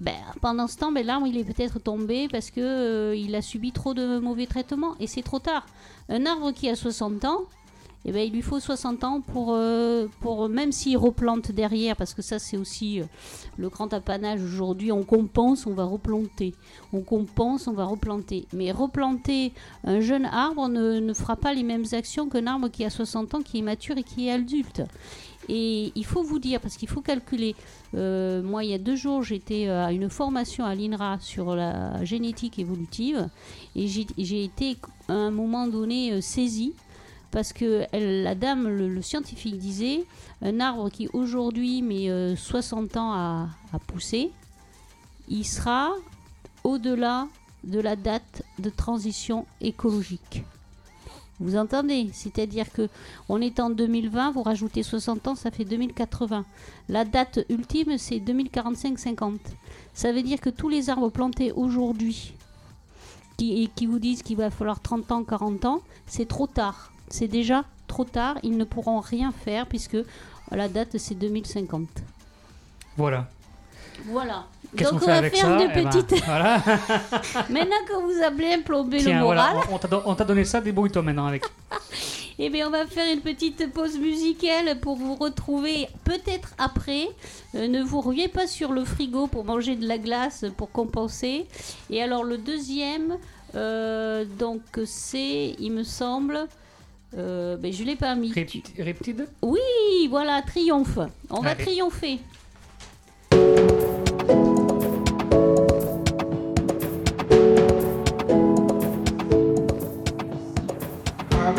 [0.00, 3.70] ben, pendant ce temps, l'arbre il est peut-être tombé parce que euh, il a subi
[3.72, 5.66] trop de mauvais traitements et c'est trop tard.
[6.08, 7.42] Un arbre qui a 60 ans,
[8.06, 12.12] eh ben, il lui faut 60 ans pour, euh, pour même s'il replante derrière, parce
[12.12, 13.04] que ça c'est aussi euh,
[13.56, 16.54] le grand apanage aujourd'hui, on compense, on va replanter.
[16.92, 18.46] On compense, on va replanter.
[18.52, 19.52] Mais replanter
[19.84, 23.34] un jeune arbre ne, ne fera pas les mêmes actions qu'un arbre qui a 60
[23.34, 24.82] ans, qui est mature et qui est adulte.
[25.48, 27.54] Et il faut vous dire, parce qu'il faut calculer,
[27.94, 32.02] euh, moi il y a deux jours j'étais à une formation à l'INRA sur la
[32.02, 33.28] génétique évolutive
[33.76, 34.76] et j'ai été
[35.08, 36.72] à un moment donné saisie
[37.34, 40.04] parce que la dame, le, scientifique disait,
[40.40, 43.48] un arbre qui aujourd'hui met 60 euh, ans à,
[43.88, 44.30] pousser,
[45.28, 45.90] il sera
[46.62, 47.26] au-delà
[47.64, 50.44] de la date de transition écologique.
[51.40, 52.08] Vous entendez?
[52.12, 52.88] C'est-à-dire que
[53.28, 56.44] on est en 2020, vous rajoutez 60 ans, ça fait 2080.
[56.88, 59.38] La date ultime, c'est 2045-50.
[59.92, 62.32] Ça veut dire que tous les arbres plantés aujourd'hui
[63.36, 66.93] qui vous disent qu'il va falloir 30 ans, 40 ans, c'est trop tard.
[67.14, 68.38] C'est déjà trop tard.
[68.42, 69.96] Ils ne pourront rien faire puisque
[70.50, 71.86] la date, c'est 2050.
[72.96, 73.28] Voilà.
[74.06, 74.46] Voilà.
[74.72, 76.24] Donc on, va faire des eh ben, petites.
[76.26, 76.58] voilà.
[77.50, 79.58] maintenant que vous avez plombé le moral.
[80.04, 81.44] on t'a donné ça, débrouille-toi maintenant avec.
[82.40, 87.06] Eh bien, on va faire une petite pause musicale pour vous retrouver peut-être après.
[87.54, 91.46] Euh, ne vous ruez pas sur le frigo pour manger de la glace pour compenser.
[91.90, 93.18] Et alors, le deuxième,
[93.54, 96.48] euh, donc c'est, il me semble.
[97.16, 98.32] Euh, ben, je l'ai pas mis.
[98.32, 99.60] Riptide Oui,
[100.10, 100.98] voilà, triomphe.
[101.30, 102.18] On va triompher.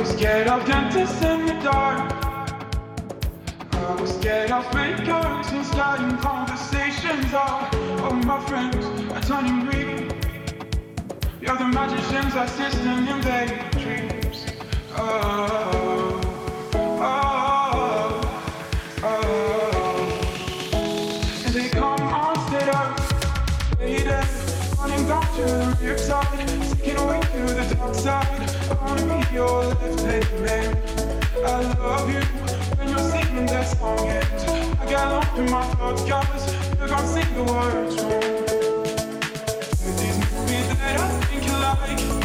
[0.05, 2.11] scared of dentists in the dark.
[3.73, 7.33] I was scared of fakers and starting conversations.
[7.33, 7.67] All
[8.05, 10.11] of my friends are turning green.
[11.41, 14.14] You're the magicians assisting in their dreams.
[39.97, 42.24] These movies that I think you like.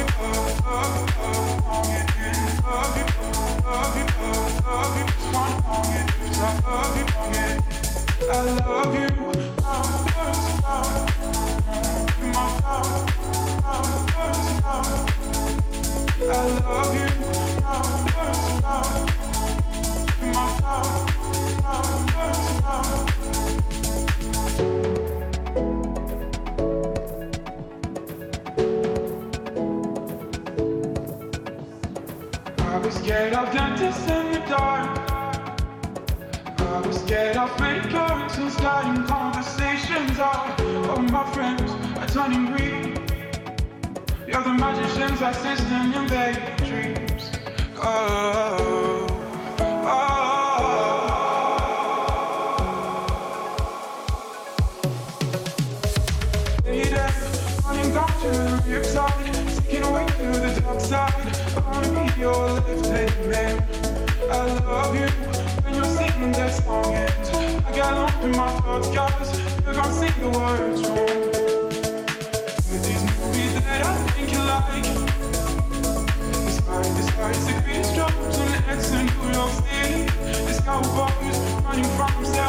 [46.57, 47.31] dreams
[47.77, 49.07] oh,
[49.59, 50.31] oh.
[56.93, 57.11] are
[57.65, 61.11] running to the riptide, taking away to the dark side.
[61.57, 61.59] I
[62.17, 62.61] your
[63.27, 63.55] man.
[64.29, 65.07] I love you
[65.63, 68.85] when you're singing that song, and I got in my throat,
[69.91, 71.20] sing the words wrong.
[76.71, 80.01] Besides the green stripes and accent New York City,
[80.49, 82.40] it's cowboys running from.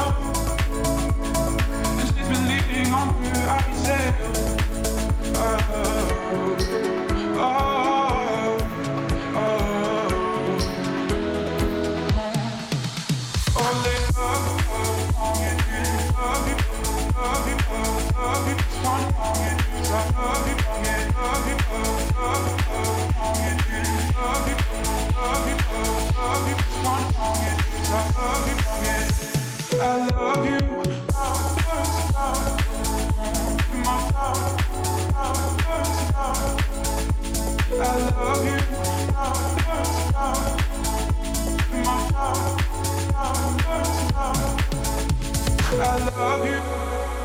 [45.84, 47.21] I love you.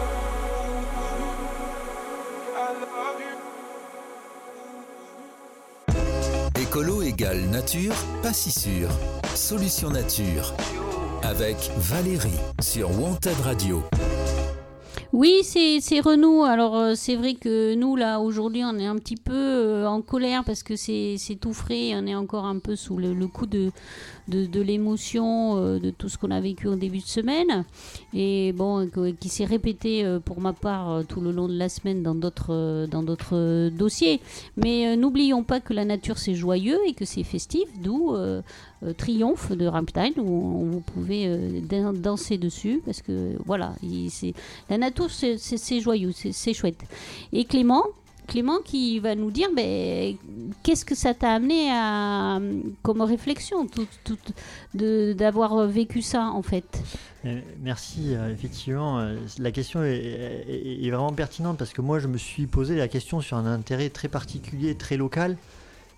[6.77, 8.87] Écolo égale nature, pas si sûr.
[9.33, 10.53] Solution nature.
[11.23, 12.29] Avec Valérie
[12.61, 13.81] sur Wanted Radio.
[15.11, 16.43] Oui, c'est Renault.
[16.43, 20.03] Alors, euh, c'est vrai que nous, là, aujourd'hui, on est un petit peu euh, en
[20.03, 21.93] colère parce que c'est tout frais.
[21.95, 23.71] On est encore un peu sous le coup de,
[24.27, 27.63] de, l'émotion euh, de tout ce qu'on a vécu au début de semaine.
[28.13, 31.69] Et bon, qui s'est répété euh, pour ma part euh, tout le long de la
[31.69, 34.19] semaine dans d'autres dans d'autres dossiers.
[34.55, 38.15] Mais n'oublions pas que la nature, c'est joyeux et que c'est festif, d'où
[38.97, 44.33] Triomphe de Rammstein, où vous pouvez dan- danser dessus parce que voilà, il- c'est
[44.69, 46.79] la nature, c'est- joyeux, c'est chouette.
[47.33, 47.83] Et Clément,
[48.27, 50.15] Clément qui va nous dire, ben,
[50.61, 52.39] qu'est-ce que ça t'a amené à,
[52.83, 53.87] comme réflexion, tout,
[54.73, 56.81] d'avoir vécu ça en fait?
[57.25, 62.17] Euh, Merci, euh, effectivement, euh, la question est, vraiment pertinente parce que moi je me
[62.17, 65.37] suis posé la question sur un intérêt très particulier, très local.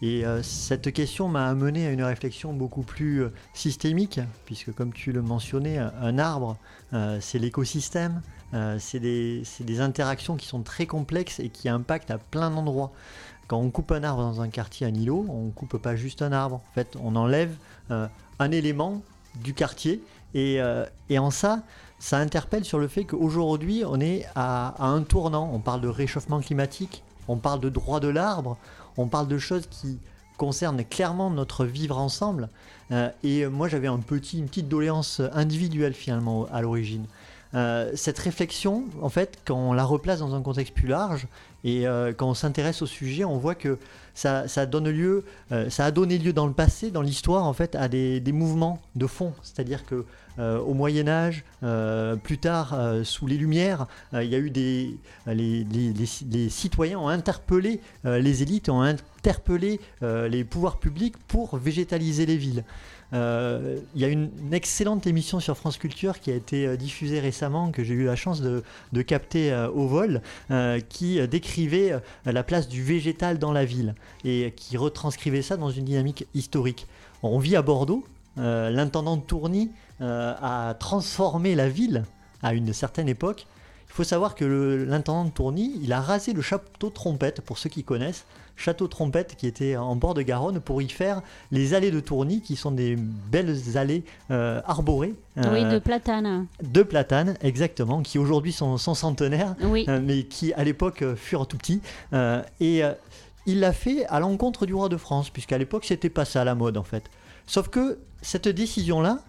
[0.02, 5.22] Et cette question m'a amené à une réflexion beaucoup plus systémique, puisque comme tu le
[5.22, 6.56] mentionnais, un- arbre,
[7.20, 8.22] c'est l'écosystème,
[8.54, 9.44] euh, c'est des,
[9.80, 12.92] interactions qui sont très complexes et qui impactent à plein d'endroits.
[13.48, 16.22] Quand on coupe un arbre dans un quartier à Nilo, on ne coupe pas juste
[16.22, 16.56] un arbre.
[16.56, 17.56] En fait, on enlève
[17.92, 18.08] euh,
[18.40, 19.02] un élément
[19.36, 20.04] du quartier.
[20.34, 21.62] Et, euh, et en ça,
[22.00, 25.50] ça interpelle sur le fait qu'aujourd'hui, on est à, un tournant.
[25.54, 28.58] On parle de réchauffement climatique, on parle de droit de l'arbre,
[28.98, 30.00] on parle de choses qui
[30.38, 32.50] concernent clairement notre vivre ensemble.
[33.24, 37.06] Et moi, j'avais un une petite doléance individuelle finalement à l'origine.
[37.56, 41.26] Euh, cette réflexion, en fait, quand on la replace dans un contexte plus large
[41.64, 43.80] et euh, quand on s'intéresse au sujet, on voit que
[44.14, 47.76] ça, donne lieu, euh, ça a donné lieu dans le passé, dans l'histoire, en fait,
[47.76, 49.34] à des, mouvements de fond.
[49.42, 50.06] C'est-à-dire que
[50.38, 51.44] au Moyen Âge,
[52.24, 54.96] plus tard, sous les Lumières, il y a eu des
[55.28, 62.38] les, les- citoyens ont interpellé les élites, ont interpellé les pouvoirs publics pour végétaliser les
[62.38, 62.64] villes.
[63.14, 67.20] Euh, Il y a une, excellente émission sur France Culture qui a été euh, diffusée
[67.20, 70.22] récemment, que j'ai eu la chance de, de capter euh, au vol,
[70.90, 71.94] qui décrivait
[72.26, 76.88] la place du végétal dans la ville et qui retranscrivait ça dans une dynamique historique.
[77.24, 78.04] On vit à Bordeaux,
[78.38, 82.06] l'intendant Tourny euh, a transformé la ville
[82.42, 83.48] à une certaine époque.
[83.90, 84.46] Il faut savoir que
[84.88, 88.24] l'intendant de Tourny, il a rasé le château Trompette, pour ceux qui connaissent,
[88.56, 91.22] château Trompette qui était en bord de Garonne, pour y faire
[91.52, 96.46] les allées de Tourny, qui sont des belles allées euh, arborées oui, euh, de platane.
[96.62, 99.86] de platanes, exactement, qui aujourd'hui sont, sont centenaires, Oui.
[99.90, 101.82] euh, mais qui à l'époque furent tout petits.
[102.62, 102.84] Et
[103.46, 106.54] il l'a fait à l'encontre du roi de France, puisqu'à l'époque c'était pas ça la
[106.56, 107.04] mode en fait.
[107.48, 109.20] Sauf que cette décision-là,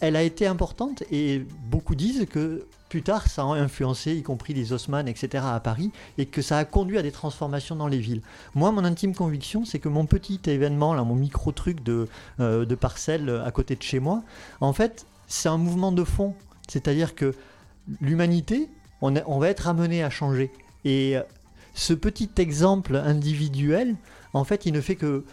[0.00, 4.54] elle a été importante et beaucoup disent que plus tard ça a influencé, y compris
[4.54, 5.42] les Haussmann, etc.
[5.48, 8.22] à Paris, et que ça a conduit à des transformations dans les villes.
[8.54, 13.50] Moi, mon intime conviction, c'est que mon petit événement, mon micro-truc euh, de parcelle à
[13.50, 14.22] côté de chez moi,
[14.60, 16.36] en fait, c'est un mouvement de fond.
[16.68, 17.34] C'est-à-dire que
[18.00, 20.52] l'humanité, on, va être amené à changer.
[20.84, 21.22] Et euh,
[21.74, 23.96] ce petit exemple individuel,
[24.34, 25.24] en fait, il ne fait que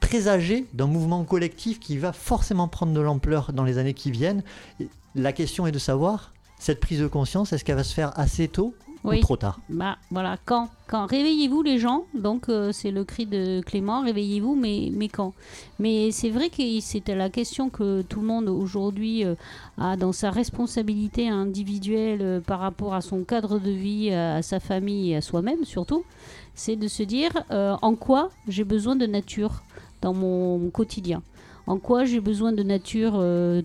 [0.00, 4.42] présager d'un mouvement collectif qui va forcément prendre de l'ampleur dans les années qui viennent.
[5.14, 8.48] La question est de savoir, cette prise de conscience, est-ce qu'elle va se faire assez
[8.48, 9.18] tôt Oui.
[9.18, 9.60] ou trop tard?
[9.68, 14.54] Bah voilà, quand Quand Réveillez-vous les gens, donc euh, c'est le cri de Clément, réveillez-vous,
[14.54, 15.32] mais, mais quand?
[15.78, 19.34] Mais c'est vrai que c'était la question que tout le monde aujourd'hui euh,
[19.78, 24.42] a dans sa responsabilité individuelle euh, par rapport à son cadre de vie, à, à
[24.42, 26.04] sa famille et à soi-même surtout,
[26.54, 29.62] c'est de se dire en quoi j'ai besoin de nature
[30.02, 31.22] dans mon quotidien?
[31.66, 33.12] En quoi j'ai besoin de nature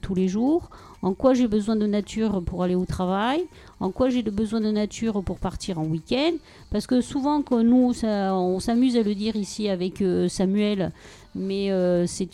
[0.02, 0.70] tous les jours?
[1.04, 3.42] En quoi j'ai besoin de nature pour aller au travail?
[3.80, 6.34] En quoi j'ai besoin de nature pour partir en week-end?
[6.70, 10.92] Parce que souvent, quand nous, on s'amuse à le dire ici avec euh, Samuel,
[11.34, 12.30] mais euh, c'est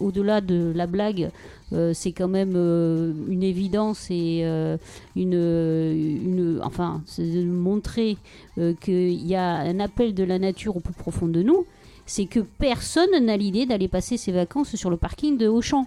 [0.00, 1.30] au-delà de la blague,
[1.72, 2.54] euh, c'est quand même
[3.28, 4.42] une évidence et
[5.16, 8.16] une, une, enfin, c'est de montrer
[8.80, 11.64] qu'il y a un appel de la nature au plus profond de nous
[12.08, 15.86] c'est que personne n'a l'idée d'aller passer ses vacances sur le parking de Auchan.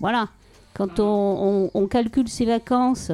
[0.00, 0.30] Voilà.
[0.76, 3.10] Quand on, calcule ses vacances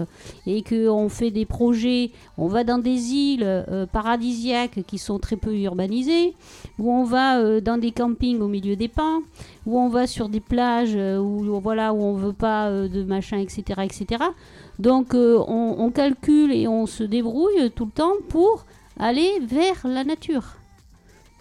[0.46, 5.36] et qu'on fait des projets, on va dans des îles euh, paradisiaques qui sont très
[5.36, 6.34] peu urbanisées,
[6.80, 9.22] où on va euh, dans des campings au milieu des pins,
[9.66, 13.38] où on va sur des plages euh, où, voilà, où on veut pas de machin,
[13.38, 13.82] etc.
[13.84, 14.24] etc.
[14.80, 18.64] Donc on, on calcule et on se débrouille tout le temps pour
[18.98, 20.56] aller vers la nature.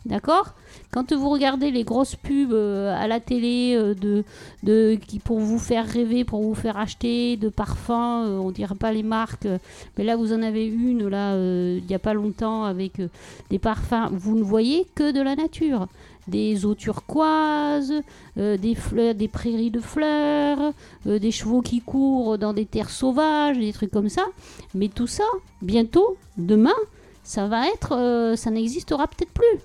[0.06, 0.56] D'accord?
[0.90, 4.24] Quand vous regardez les grosses pubs euh, à la télé euh, de,
[4.64, 7.92] de, qui, pour vous faire rêver, pour vous faire acheter de parfums,
[8.26, 9.60] euh, on dirait pas les marques, euh,
[9.98, 13.10] mais là vous en avez une là euh, il n'y a pas longtemps avec euh,
[13.52, 15.88] des parfums, vous ne voyez que de la nature.
[16.28, 17.94] Des eaux turquoises,
[18.38, 20.74] euh, des fleurs, des prairies de fleurs,
[21.08, 24.26] euh, des chevaux qui courent dans des terres sauvages, des trucs comme ça.
[24.76, 25.24] Mais tout ça,
[25.62, 26.76] bientôt, demain,
[27.24, 29.60] ça va être, euh, ça n'existera peut-être plus.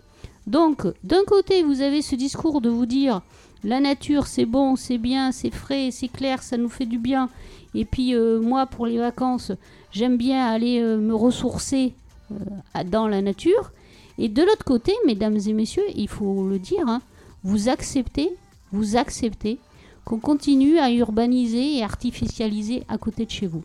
[0.46, 3.22] Donc, d'un côté, vous avez ce discours de vous dire
[3.64, 7.28] la nature, c'est bon, c'est bien, c'est frais, c'est clair, ça nous fait du bien.
[7.74, 9.50] Et puis, euh, moi, pour les vacances,
[9.90, 11.92] j'aime bien aller euh, me ressourcer
[12.30, 13.72] euh, dans la nature.
[14.18, 17.02] Et de l'autre côté, mesdames et messieurs, il faut le dire, hein,
[17.42, 18.30] vous acceptez,
[18.72, 19.58] vous acceptez
[20.04, 23.64] qu'on continue à urbaniser et artificialiser à côté de chez vous.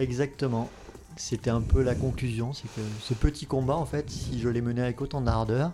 [0.00, 0.68] Exactement.
[1.16, 4.60] C'était un peu la conclusion, c'est que ce petit combat, en fait, si je l'ai
[4.60, 5.72] mené avec autant d'ardeur,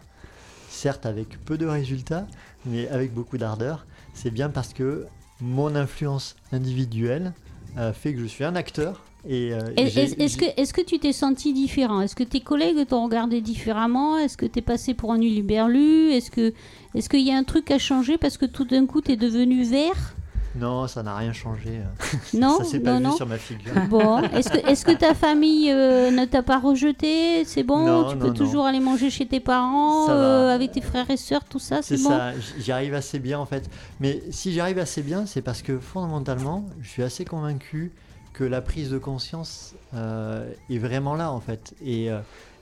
[0.69, 2.27] certes avec peu de résultats,
[2.67, 5.07] mais avec beaucoup d'ardeur, c'est bien parce que
[5.41, 7.33] mon influence individuelle
[7.79, 9.05] euh, fait que je suis un acteur.
[9.29, 12.01] Et, euh, Et- Est-ce que, est que tu t'es senti différent?
[12.01, 14.19] Est-ce que tes collègues t'ont regardé différemment?
[14.19, 16.53] Est-ce que t'es passé pour un uluberlu Est-ce que
[16.95, 19.63] est-ce qu'il y a un truc à changer parce que tout d'un coup t'es devenu
[19.65, 20.17] vert?
[20.57, 21.81] Non, ça n'a rien changé.
[22.35, 23.17] Non, ça s'est pas non, vu non.
[23.17, 23.73] sur ma figure.
[23.89, 27.45] Bon, est-ce que, est que ta famille euh, ne t'a pas rejeté?
[27.45, 27.85] C'est bon?
[27.87, 31.45] Non, Tu peux toujours aller manger chez tes parents, euh, avec tes frères et sœurs,
[31.45, 32.09] tout ça, C'est bon?
[32.11, 33.71] ça, j'y arrive assez bien en fait.
[34.01, 37.93] Mais si j'y arrive assez bien, c'est parce que fondamentalement, je suis assez convaincu
[38.33, 41.75] que la prise de conscience euh, est vraiment là en fait.
[41.85, 42.09] Et,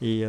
[0.02, 0.24] et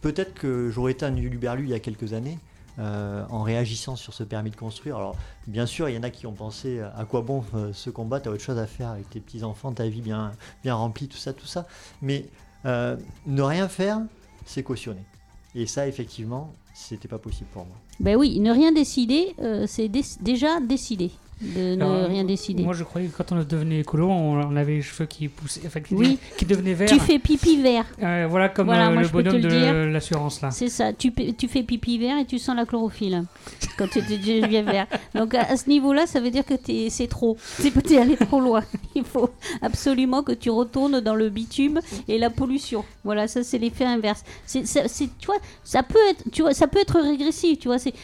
[0.00, 2.38] peut-être que j'aurais été un uluberlu il y a quelques années.
[2.78, 4.96] Euh, en réagissant sur ce permis de construire.
[4.96, 5.16] Alors,
[5.46, 7.90] bien sûr, il y en a qui ont pensé euh, à quoi bon euh, ce
[7.90, 11.16] combat, t'as autre chose à faire avec tes petits-enfants, ta vie bien, bien remplie, tout
[11.18, 11.66] ça, tout ça.
[12.00, 12.26] Mais
[12.64, 12.96] euh,
[13.26, 14.00] ne rien faire,
[14.46, 15.04] c'est cautionner.
[15.54, 17.76] Et ça, effectivement, c'était pas possible pour moi.
[18.00, 21.10] Ben oui, ne rien décider, c'est dé- déjà décidé
[21.42, 22.62] de ne Alors, rien décider.
[22.62, 25.80] Moi, je croyais que quand on devenait écolo, on, avait les cheveux qui poussaient, enfin,
[25.80, 26.18] qui, Oui.
[26.38, 26.88] qui devenaient verts.
[26.88, 27.84] Tu fais pipi vert.
[28.02, 30.50] Euh, voilà, comme Voilà, euh, le bonhomme le de l'assurance là.
[30.50, 31.12] C'est ça, tu,
[31.48, 33.24] fais pipi vert et tu sens la chlorophylle
[33.76, 34.86] quand tu tu deviens vert.
[35.14, 36.54] Donc à, à ce niveau-là, ça veut dire que
[36.88, 37.36] c'est trop.
[37.40, 38.62] C'est es allé trop loin.
[38.94, 39.30] Il faut
[39.60, 42.84] absolument que tu retournes dans le bitume et la pollution.
[43.04, 44.22] Voilà, ça c'est l'effet inverse.
[44.46, 44.62] C'est,
[45.18, 47.58] tu vois, ça peut être, tu vois, ça peut être régressif.
[47.58, 47.94] Tu vois, c'est,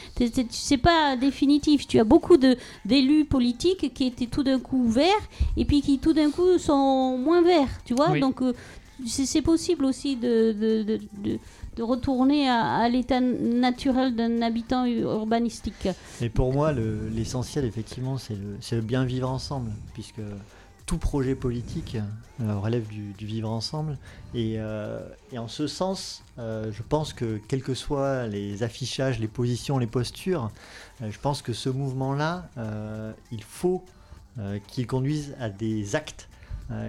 [0.51, 1.86] c'est pas définitif.
[1.86, 5.99] Tu as beaucoup de d'élus politiques qui étaient tout d'un coup verts et puis qui
[5.99, 7.68] tout d'un coup sont moins verts.
[7.85, 8.20] Tu vois, Oui.
[8.20, 8.53] donc euh,
[9.07, 11.39] c'est, possible aussi de, de, de- de-
[11.76, 15.89] de retourner à, à l'état naturel d'un habitant urbanistique.
[16.20, 20.20] Et pour moi, le- l'essentiel, effectivement, c'est le, le bien vivre ensemble, puisque
[20.89, 21.99] tout projet politique
[22.41, 23.99] euh, relève du, du vivre ensemble.
[24.34, 29.20] Et, euh, et en ce sens, euh, je pense que quels que soient les affichages,
[29.20, 30.51] les positions, les postures,
[31.01, 32.49] je pense que ce mouvement-là,
[33.30, 33.84] il faut
[34.66, 36.28] qu'il conduise à des actes.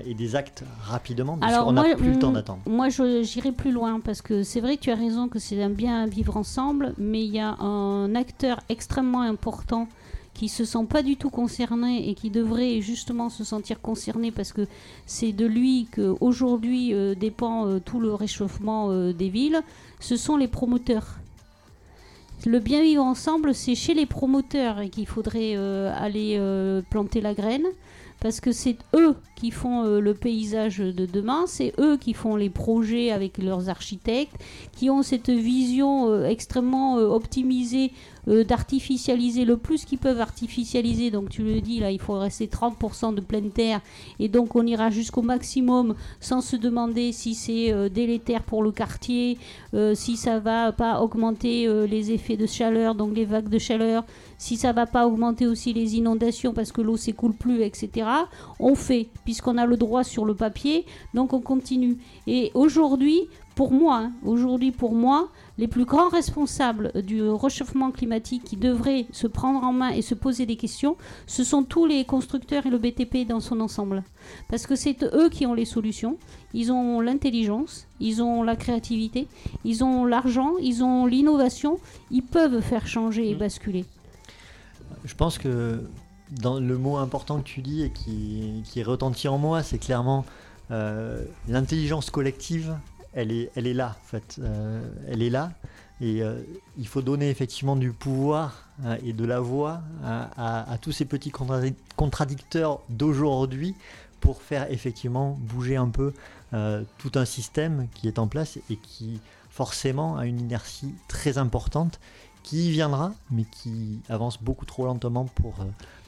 [0.05, 2.61] et des actes rapidement, parce Alors, qu'on n'a plus le temps mm, d'attendre.
[2.67, 5.69] Moi, j'irai plus loin parce que c'est vrai que tu as raison que c'est un
[5.69, 9.87] bien vivre ensemble, mais il y a un acteur extrêmement important
[10.33, 14.53] qui se sent pas du tout concerné et qui devrait justement se sentir concerné parce
[14.53, 14.67] que
[15.05, 19.61] c'est de lui que aujourd'hui euh, dépend euh, tout le réchauffement euh, des villes.
[19.99, 21.19] Ce sont les promoteurs.
[22.45, 26.39] Le bien vivre ensemble, c'est chez les promoteurs qu'il faudrait euh, aller
[26.89, 27.65] planter la graine.
[28.21, 32.49] parce que c'est eux qui font le paysage de demain, c'est eux qui font les
[32.49, 34.35] projets avec leurs architectes,
[34.73, 37.91] qui ont cette vision extrêmement optimisée
[38.27, 41.11] euh, d'artificialiser le plus qu'ils peuvent artificialiser.
[41.11, 43.81] Donc tu le dis, là, il faut rester 30% de pleine terre,
[44.19, 48.71] et donc on ira jusqu'au maximum sans se demander si c'est euh, délétère pour le
[48.71, 49.37] quartier,
[49.73, 54.03] euh, si ça va pas augmenter les effets de chaleur, donc les vagues de chaleur,
[54.37, 58.07] si ça va pas augmenter aussi les inondations parce que l'eau s'écoule plus, etc.
[58.59, 61.97] On fait, puisqu'on a le droit sur le papier, donc on continue.
[62.27, 63.27] Et aujourd'hui,
[63.59, 69.05] pour moi, hein, aujourd'hui pour moi, les plus grands responsables du réchauffement climatique qui devraient
[69.11, 70.95] se prendre en main et se poser des questions,
[71.27, 74.05] ce sont tous les constructeurs et le BTP dans son ensemble.
[74.47, 76.15] Parce que c'est eux qui ont les solutions,
[76.53, 79.27] ils ont l'intelligence, ils ont la créativité,
[79.65, 81.79] ils ont l'argent, ils ont l'innovation,
[82.11, 83.39] ils peuvent faire changer et Mm.
[83.39, 83.85] basculer.
[85.03, 85.83] Je pense que
[86.31, 90.23] dans le mot important que tu dis et qui, qui retentit en moi, c'est clairement
[90.71, 92.77] euh, l'intelligence collective.
[93.13, 94.37] Elle est, elle est là, en fait.
[94.39, 95.51] Euh, elle est là.
[96.01, 96.41] Et euh,
[96.77, 101.03] il faut donner effectivement du pouvoir euh, et de la voix à, à- tous ces
[101.05, 103.75] petits contradi- contradicteurs d'aujourd'hui
[104.21, 106.13] pour faire effectivement bouger un peu
[106.53, 111.37] euh, tout un système qui est en place et qui forcément a une inertie très
[111.37, 111.99] importante
[112.43, 115.55] qui viendra, mais qui avance beaucoup trop lentement pour,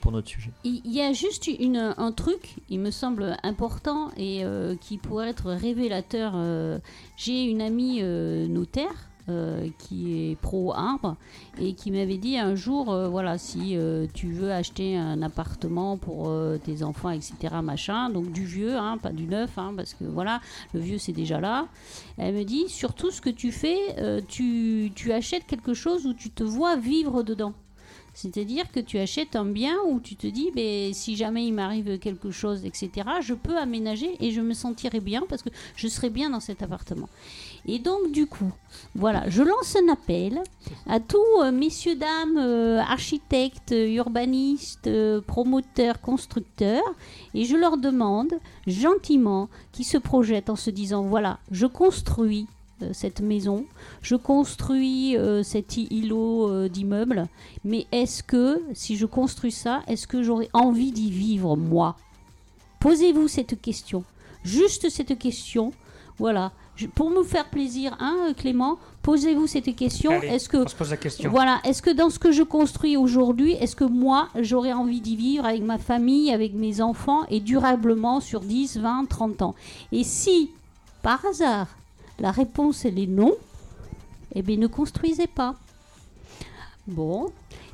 [0.02, 0.52] pour notre sujet.
[0.66, 5.30] Il y a juste une, un truc, il me semble important et euh, qui pourrait
[5.30, 6.34] être révélateur.
[6.36, 6.80] euh,
[7.18, 9.08] J'ai une amie euh, notaire.
[9.78, 11.16] qui est pro arbre
[11.58, 13.78] et qui m'avait dit un jour voilà si
[14.14, 16.30] tu veux acheter un appartement pour
[16.66, 17.32] tes enfants etc
[17.64, 20.41] machin donc du vieux hein, pas du neuf hein, parce que voilà
[20.74, 21.68] le vieux c'est déjà là
[22.18, 23.80] elle me dit surtout ce que tu fais
[24.28, 27.54] tu, tu achètes quelque chose où tu te vois vivre dedans
[28.14, 31.97] c'est-à-dire que tu achètes un bien où tu te dis, ben, si jamais il m'arrive
[31.99, 36.09] quelque chose, etc., je peux aménager et je me sentirai bien parce que je serai
[36.09, 37.09] bien dans cet appartement.
[37.66, 38.51] Et donc, du coup,
[38.95, 40.41] voilà, je lance un appel
[40.88, 46.84] à tous euh, messieurs, dames, euh, architectes, urbanistes, euh, promoteurs, constructeurs,
[47.34, 48.34] et je leur demande
[48.66, 52.47] gentiment qu'ils se projettent en se disant, voilà, je construis
[52.94, 53.66] cette maison,
[54.02, 57.28] je construis euh, cet îlot euh, d'immeubles,
[57.64, 61.96] mais est-ce que, si je construis ça, est-ce que j'aurais envie d'y vivre, moi?
[62.80, 64.04] Posez-vous cette question.
[64.44, 65.72] Juste cette question.
[66.18, 66.52] Voilà.
[66.76, 70.12] Je- pour me faire plaisir, hein, Clément, posez-vous cette question.
[70.22, 71.30] Est-ce que, On se pose la question.
[71.30, 75.16] voilà, est-ce que dans ce que je construis aujourd'hui, est-ce que moi, j'aurais envie d'y
[75.16, 79.56] vivre avec ma famille, avec mes enfants, et durablement sur 10, 20, 30 ans?
[79.92, 80.50] Et si,
[81.04, 81.68] par hasard,
[82.20, 83.34] la réponse, elle est non,
[84.36, 85.55] eh bien, ne construisez pas.
[86.88, 87.32] Bon.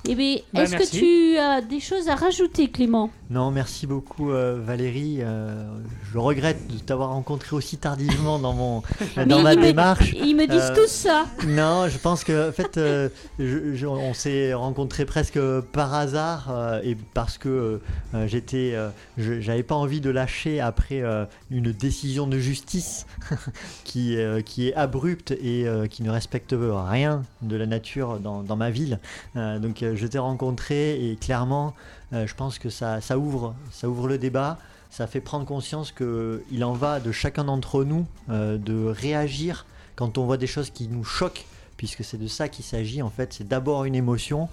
[0.08, 3.10] Eh bien, Bah, est-ce que tu as des choses à rajouter, Clément?
[3.30, 5.18] Non, merci beaucoup euh, Valérie.
[5.20, 5.66] Euh,
[6.14, 8.84] je regrette de t'avoir rencontré aussi tardivement dans, mon,
[9.28, 10.14] dans ma me- démarche.
[10.14, 11.26] Ils me disent Euh, tous ça.
[11.46, 15.40] Non, je pense que en fait, euh, je- je- on s'est rencontrés presque
[15.74, 17.82] par hasard et parce que
[18.28, 18.76] j'étais,
[19.18, 21.04] j'avais pas envie de lâcher après
[21.52, 23.06] une décision de justice
[23.84, 28.70] qui, qui est abrupte et qui ne respecte rien de la nature dans, dans ma
[28.70, 29.00] ville.
[29.36, 31.74] Donc, je t'ai rencontré et clairement,
[32.12, 34.58] je pense que ça, ça ouvre, ça ouvre le débat.
[34.90, 39.66] Ça fait prendre conscience que il en va de chacun d'entre nous euh, de réagir
[39.96, 41.46] quand on voit des choses qui nous choquent,
[41.76, 44.48] puisque c'est de ça qu'il s'agit en fait, c'est d'abord une émotion,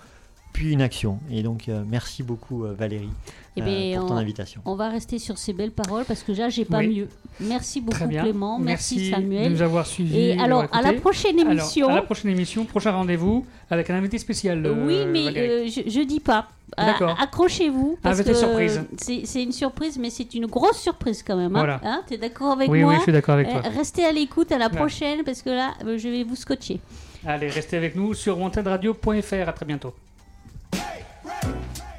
[0.53, 1.21] puis une action.
[1.31, 3.11] Et donc euh, merci beaucoup euh, Valérie
[3.57, 4.61] Eh euh, bien, pour ton on, invitation.
[4.65, 6.89] on va rester sur ces belles paroles parce que là, j'ai pas Oui.
[7.01, 7.09] mieux.
[7.41, 7.99] Merci beaucoup.
[8.09, 8.59] Clément.
[8.59, 9.53] Merci, Merci de Samuel.
[9.53, 10.17] nous avoir suivis.
[10.19, 11.89] Et alors, à la prochaine Alors, émission.
[11.89, 14.67] à la prochaine émission, prochain rendez-vous avec un invité spécial.
[14.67, 16.49] euh, oui, mais euh, je, je dis pas.
[16.77, 17.17] D'accord.
[17.21, 17.99] Accrochez-vous.
[18.03, 18.83] parce Invité que surprise.
[18.99, 21.55] C'est une surprise, mais c'est une grosse surprise quand même.
[21.57, 21.81] Hein Voilà.
[21.85, 23.71] Hein, T'es d'accord avec oui, moi oui, je suis d'accord avec Euh, toi.
[23.77, 24.77] Restez à l'écoute à la Ouais.
[24.77, 26.81] prochaine parce que là, euh, je vais vous scotcher.
[27.27, 29.49] Allez, restez avec nous sur wantedradio.fr.
[29.49, 29.95] À très bientôt.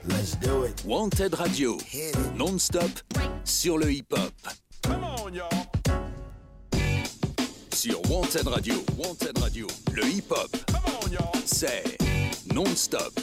[0.07, 0.84] Let's do it.
[0.86, 1.78] Wanted Radio,
[2.38, 2.84] non-stop
[3.43, 4.32] sur le hip-hop.
[7.73, 10.55] Sur Wanted Radio, Wanted Radio, le hip-hop,
[11.45, 11.84] c'est
[12.53, 13.13] non-stop.